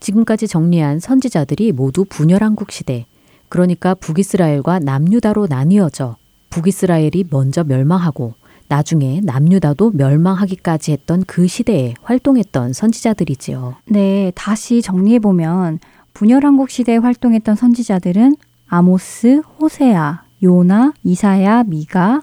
[0.00, 3.04] 지금까지 정리한 선지자들이 모두 분열왕국 시대,
[3.50, 6.16] 그러니까 북이스라엘과 남유다로 나뉘어져
[6.48, 8.32] 북이스라엘이 먼저 멸망하고
[8.68, 13.76] 나중에 남유다도 멸망하기까지 했던 그 시대에 활동했던 선지자들이지요.
[13.90, 15.78] 네, 다시 정리해보면
[16.16, 18.36] 분열왕국 시대에 활동했던 선지자들은
[18.68, 22.22] 아모스, 호세아, 요나, 이사야, 미가,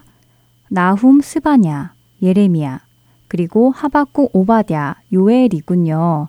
[0.68, 2.80] 나훔, 스바냐, 예레미야,
[3.28, 6.26] 그리고 하박국, 오바댜, 요엘이군요.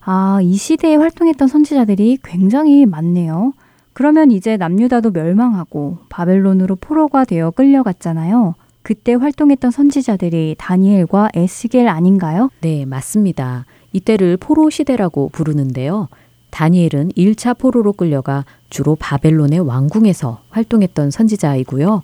[0.00, 3.52] 아, 이 시대에 활동했던 선지자들이 굉장히 많네요.
[3.92, 8.54] 그러면 이제 남유다도 멸망하고 바벨론으로 포로가 되어 끌려갔잖아요.
[8.80, 12.48] 그때 활동했던 선지자들이 다니엘과 에스겔 아닌가요?
[12.62, 13.66] 네, 맞습니다.
[13.92, 16.08] 이때를 포로 시대라고 부르는데요.
[16.52, 22.02] 다니엘은 1차 포로로 끌려가 주로 바벨론의 왕궁에서 활동했던 선지자이고요.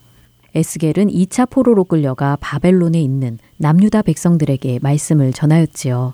[0.54, 6.12] 에스겔은 2차 포로로 끌려가 바벨론에 있는 남유다 백성들에게 말씀을 전하였지요.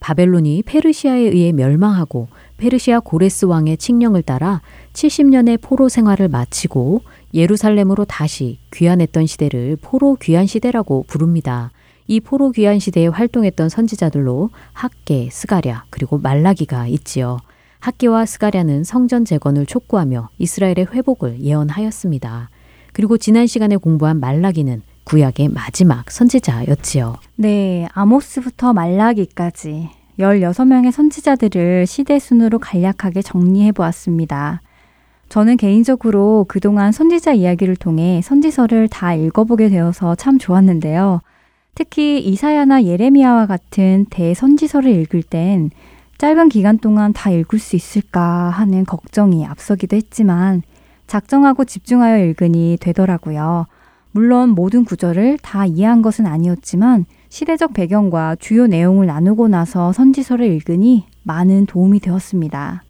[0.00, 4.62] 바벨론이 페르시아에 의해 멸망하고 페르시아 고레스 왕의 칙령을 따라
[4.94, 7.02] 70년의 포로 생활을 마치고
[7.34, 11.70] 예루살렘으로 다시 귀환했던 시대를 포로 귀환 시대라고 부릅니다.
[12.06, 17.38] 이 포로 귀환 시대에 활동했던 선지자들로 학계, 스가랴, 그리고 말라기가 있지요.
[17.84, 22.48] 학계와 스가랴는 성전 재건을 촉구하며 이스라엘의 회복을 예언하였습니다.
[22.94, 27.16] 그리고 지난 시간에 공부한 말라기는 구약의 마지막 선지자였지요.
[27.36, 34.62] 네, 아모스부터 말라기까지 16명의 선지자들을 시대 순으로 간략하게 정리해 보았습니다.
[35.28, 41.20] 저는 개인적으로 그동안 선지자 이야기를 통해 선지서를 다 읽어보게 되어서 참 좋았는데요.
[41.74, 45.70] 특히 이사야나 예레미야와 같은 대선지서를 읽을 땐
[46.18, 50.62] 짧은 기간 동안 다 읽을 수 있을까 하는 걱정이 앞서기도 했지만
[51.06, 53.66] 작정하고 집중하여 읽으니 되더라고요.
[54.12, 61.06] 물론 모든 구절을 다 이해한 것은 아니었지만 시대적 배경과 주요 내용을 나누고 나서 선지서를 읽으니
[61.24, 62.84] 많은 도움이 되었습니다.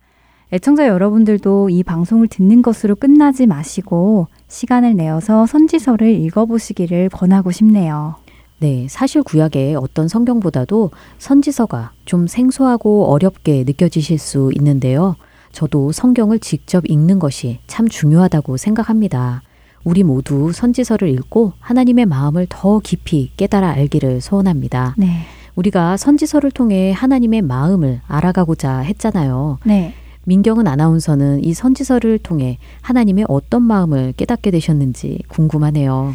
[0.52, 8.16] 애청자 여러분들도 이 방송을 듣는 것으로 끝나지 마시고 시간을 내어서 선지서를 읽어보시기를 권하고 싶네요.
[8.58, 15.16] 네, 사실 구약의 어떤 성경보다도 선지서가 좀 생소하고 어렵게 느껴지실 수 있는데요.
[15.52, 19.42] 저도 성경을 직접 읽는 것이 참 중요하다고 생각합니다.
[19.84, 24.94] 우리 모두 선지서를 읽고 하나님의 마음을 더 깊이 깨달아 알기를 소원합니다.
[24.96, 25.20] 네.
[25.54, 29.58] 우리가 선지서를 통해 하나님의 마음을 알아가고자 했잖아요.
[29.64, 29.94] 네.
[30.24, 36.14] 민경은 아나운서는 이 선지서를 통해 하나님의 어떤 마음을 깨닫게 되셨는지 궁금하네요.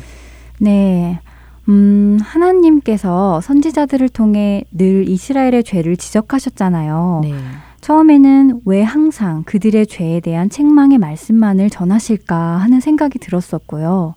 [0.59, 1.19] 네.
[1.69, 7.21] 음, 하나님께서 선지자들을 통해 늘 이스라엘의 죄를 지적하셨잖아요.
[7.23, 7.33] 네.
[7.81, 14.15] 처음에는 왜 항상 그들의 죄에 대한 책망의 말씀만을 전하실까 하는 생각이 들었었고요.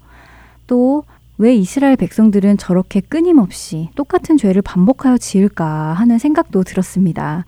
[0.67, 1.05] 또
[1.43, 7.47] 왜 이스라엘 백성들은 저렇게 끊임없이 똑같은 죄를 반복하여 지을까 하는 생각도 들었습니다.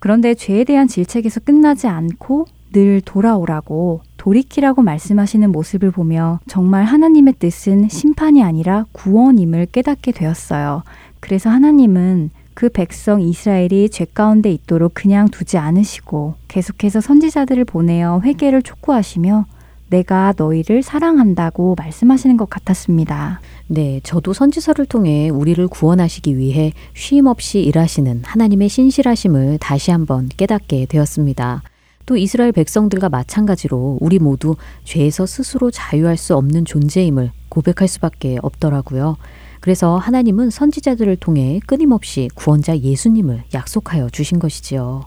[0.00, 7.88] 그런데 죄에 대한 질책에서 끝나지 않고 늘 돌아오라고 돌이키라고 말씀하시는 모습을 보며 정말 하나님의 뜻은
[7.88, 10.82] 심판이 아니라 구원임을 깨닫게 되었어요.
[11.20, 18.62] 그래서 하나님은 그 백성 이스라엘이 죄 가운데 있도록 그냥 두지 않으시고 계속해서 선지자들을 보내어 회개를
[18.62, 19.46] 촉구하시며
[19.88, 23.40] 내가 너희를 사랑한다고 말씀하시는 것 같았습니다.
[23.68, 30.86] 네, 저도 선지서를 통해 우리를 구원하시기 위해 쉼 없이 일하시는 하나님의 신실하심을 다시 한번 깨닫게
[30.86, 31.62] 되었습니다.
[32.06, 39.16] 또 이스라엘 백성들과 마찬가지로 우리 모두 죄에서 스스로 자유할 수 없는 존재임을 고백할 수밖에 없더라고요.
[39.60, 45.04] 그래서 하나님은 선지자들을 통해 끊임없이 구원자 예수님을 약속하여 주신 것이지요.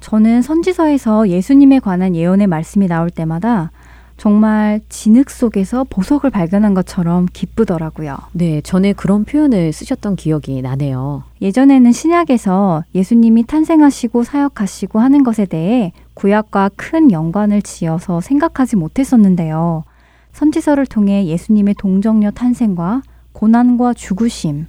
[0.00, 3.70] 저는 선지서에서 예수님에 관한 예언의 말씀이 나올 때마다
[4.16, 8.16] 정말 진흙 속에서 보석을 발견한 것처럼 기쁘더라고요.
[8.32, 11.22] 네, 전에 그런 표현을 쓰셨던 기억이 나네요.
[11.42, 19.84] 예전에는 신약에서 예수님이 탄생하시고 사역하시고 하는 것에 대해 구약과 큰 연관을 지어서 생각하지 못했었는데요.
[20.32, 23.02] 선지서를 통해 예수님의 동정녀 탄생과
[23.32, 24.66] 고난과 죽으심,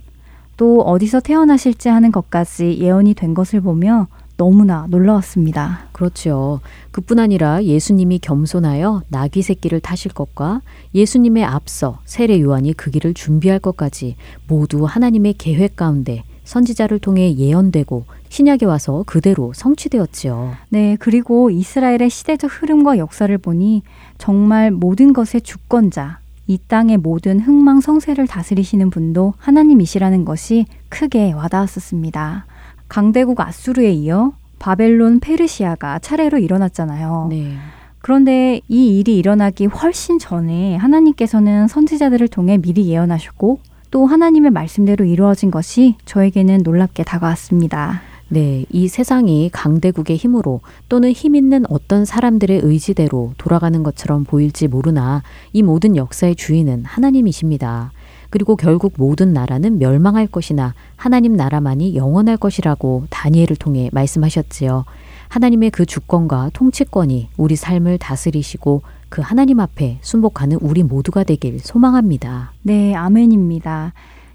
[0.57, 4.07] 또 어디서 태어나실지 하는 것까지 예언이 된 것을 보며
[4.37, 5.87] 너무나 놀라웠습니다.
[5.91, 6.61] 그렇죠.
[6.91, 10.61] 그뿐 아니라 예수님이 겸손하여 나귀 새끼를 타실 것과
[10.93, 14.15] 예수님의 앞서 세례 요한이 그 길을 준비할 것까지
[14.47, 20.53] 모두 하나님의 계획 가운데 선지자를 통해 예언되고 신약에 와서 그대로 성취되었지요.
[20.69, 23.83] 네, 그리고 이스라엘의 시대적 흐름과 역사를 보니
[24.17, 32.45] 정말 모든 것의 주권자, 이 땅의 모든 흥망성쇠를 다스리시는 분도 하나님이시라는 것이 크게 와닿았었습니다.
[32.87, 37.27] 강대국 아수르에 이어 바벨론, 페르시아가 차례로 일어났잖아요.
[37.29, 37.55] 네.
[37.99, 43.59] 그런데 이 일이 일어나기 훨씬 전에 하나님께서는 선지자들을 통해 미리 예언하셨고
[43.91, 48.01] 또 하나님의 말씀대로 이루어진 것이 저에게는 놀랍게 다가왔습니다.
[48.29, 50.59] 네, 이 세상이 강대국의 힘으로
[50.89, 55.23] 또는 힘 있는 어떤 사람들의 의지대로 돌아가는 것처럼 보일지 모르나
[55.53, 57.91] 이 모든 역사의 주인은 하나님이십니다.
[58.29, 64.85] 그리고 결국 모든 나라는 멸망할 것이나 하나님 나라만이 영원할 것이라고 다니엘을 통해 말씀하셨지요.
[65.29, 72.51] 하나님의 그 주권과 통치권이 우리 삶을 다스리시고 그 하나님 앞에 순복하는 우리 모두가 되길 소망합니다.
[72.63, 73.93] 네, 아멘입니다.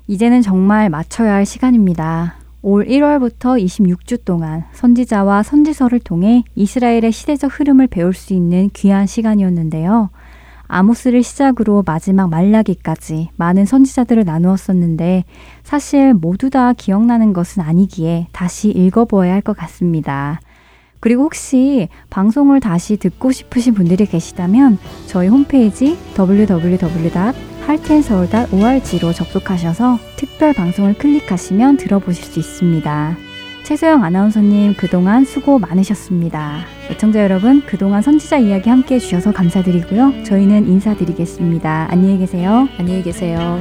[0.08, 2.36] 이제는 정말 맞춰야 할 시간입니다.
[2.62, 10.10] 올 1월부터 26주 동안 선지자와 선지서를 통해 이스라엘의 시대적 흐름을 배울 수 있는 귀한 시간이었는데요.
[10.72, 15.24] 아모스를 시작으로 마지막 말라기까지 많은 선지자들을 나누었었는데
[15.62, 20.40] 사실 모두 다 기억나는 것은 아니기에 다시 읽어보아야 할 것 같습니다.
[21.00, 31.78] 그리고 혹시 방송을 다시 듣고 싶으신 분들이 계시다면 저희 홈페이지 www.할텐서울.org로 접속하셔서 특별 방송을 클릭하시면
[31.78, 33.16] 들어보실 수 있습니다.
[33.64, 36.64] 최소영 아나운서님 그동안 수고 많으셨습니다.
[36.90, 40.24] 애청자 여러분 그동안 선지자 이야기 함께 해주셔서 감사드리고요.
[40.24, 41.86] 저희는 인사드리겠습니다.
[41.90, 42.68] 안녕히 계세요.
[42.78, 43.58] 안녕히 계세요.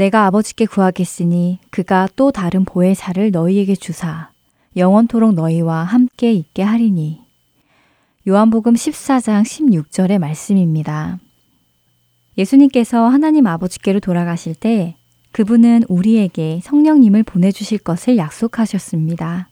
[0.00, 4.30] 내가 아버지께 구하겠으니 그가 또 다른 보혜사를 너희에게 주사
[4.74, 7.20] 영원토록 너희와 함께 있게 하리니.
[8.26, 11.18] 요한복음 14장 16절의 말씀입니다.
[12.38, 14.96] 예수님께서 하나님 아버지께로 돌아가실 때
[15.32, 19.50] 그분은 우리에게 성령님을 보내주실 것을 약속하셨습니다.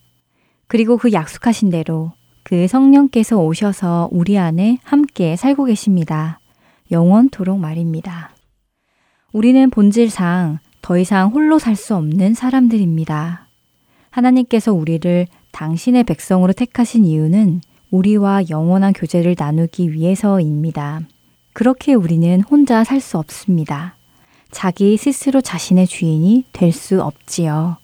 [0.65, 6.39] 그리고 그 약속하신 대로 그 성령께서 오셔서 우리 안에 함께 살고 계십니다.
[6.89, 8.31] 영원토록 말입니다.
[9.31, 13.47] 우리는 본질상 더 이상 홀로 살 수 없는 사람들입니다.
[14.09, 17.61] 하나님께서 우리를 당신의 백성으로 택하신 이유는
[17.91, 21.01] 우리와 영원한 교제를 나누기 위해서입니다.
[21.53, 23.95] 그렇게 우리는 혼자 살 수 없습니다.
[24.51, 27.77] 자기 스스로 자신의 주인이 될 수 없지요.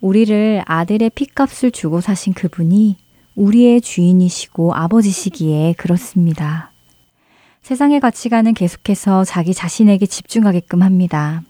[0.00, 2.96] 우리를 아들의 핏값을 주고 사신 그분이
[3.36, 6.73] 우리의 주인이시고 아버지시기에 그렇습니다.
[7.64, 11.42] 세상의 가치관은 계속해서 자기 자신에게 집중하게끔 합니다.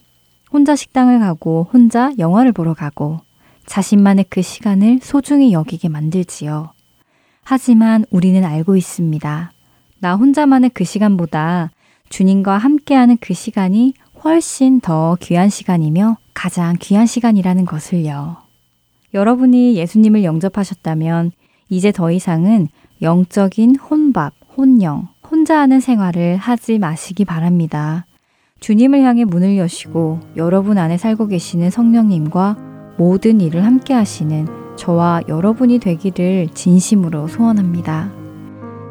[0.52, 3.18] 혼자 식당을 가고 혼자 영화를 보러 가고
[3.66, 6.70] 자신만의 그 시간을 소중히 여기게 만들지요.
[7.42, 9.52] 하지만 우리는 알고 있습니다.
[9.98, 11.72] 나 혼자만의 그 시간보다
[12.10, 18.36] 주님과 함께하는 그 시간이 훨씬 더 귀한 시간이며 가장 귀한 시간이라는 것을요.
[19.14, 21.32] 여러분이 예수님을 영접하셨다면
[21.70, 22.68] 이제 더 이상은
[23.02, 28.06] 영적인 혼밥, 혼영, 혼자 하는 생활을 하지 마시기 바랍니다.
[28.60, 32.56] 주님을 향해 문을 여시고 여러분 안에 살고 계시는 성령님과
[32.96, 34.46] 모든 일을 함께 하시는
[34.76, 38.10] 저와 여러분이 되기를 진심으로 소원합니다.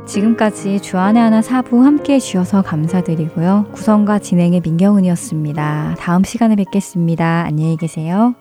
[0.06, 3.68] 지금까지 주안의 하나 사부 함께 해주셔서 감사드리고요.
[3.72, 5.96] 구성과 진행의 민경은이었습니다.
[5.98, 7.46] 다음 시간에 뵙겠습니다.
[7.46, 8.36] 안녕히 계세요.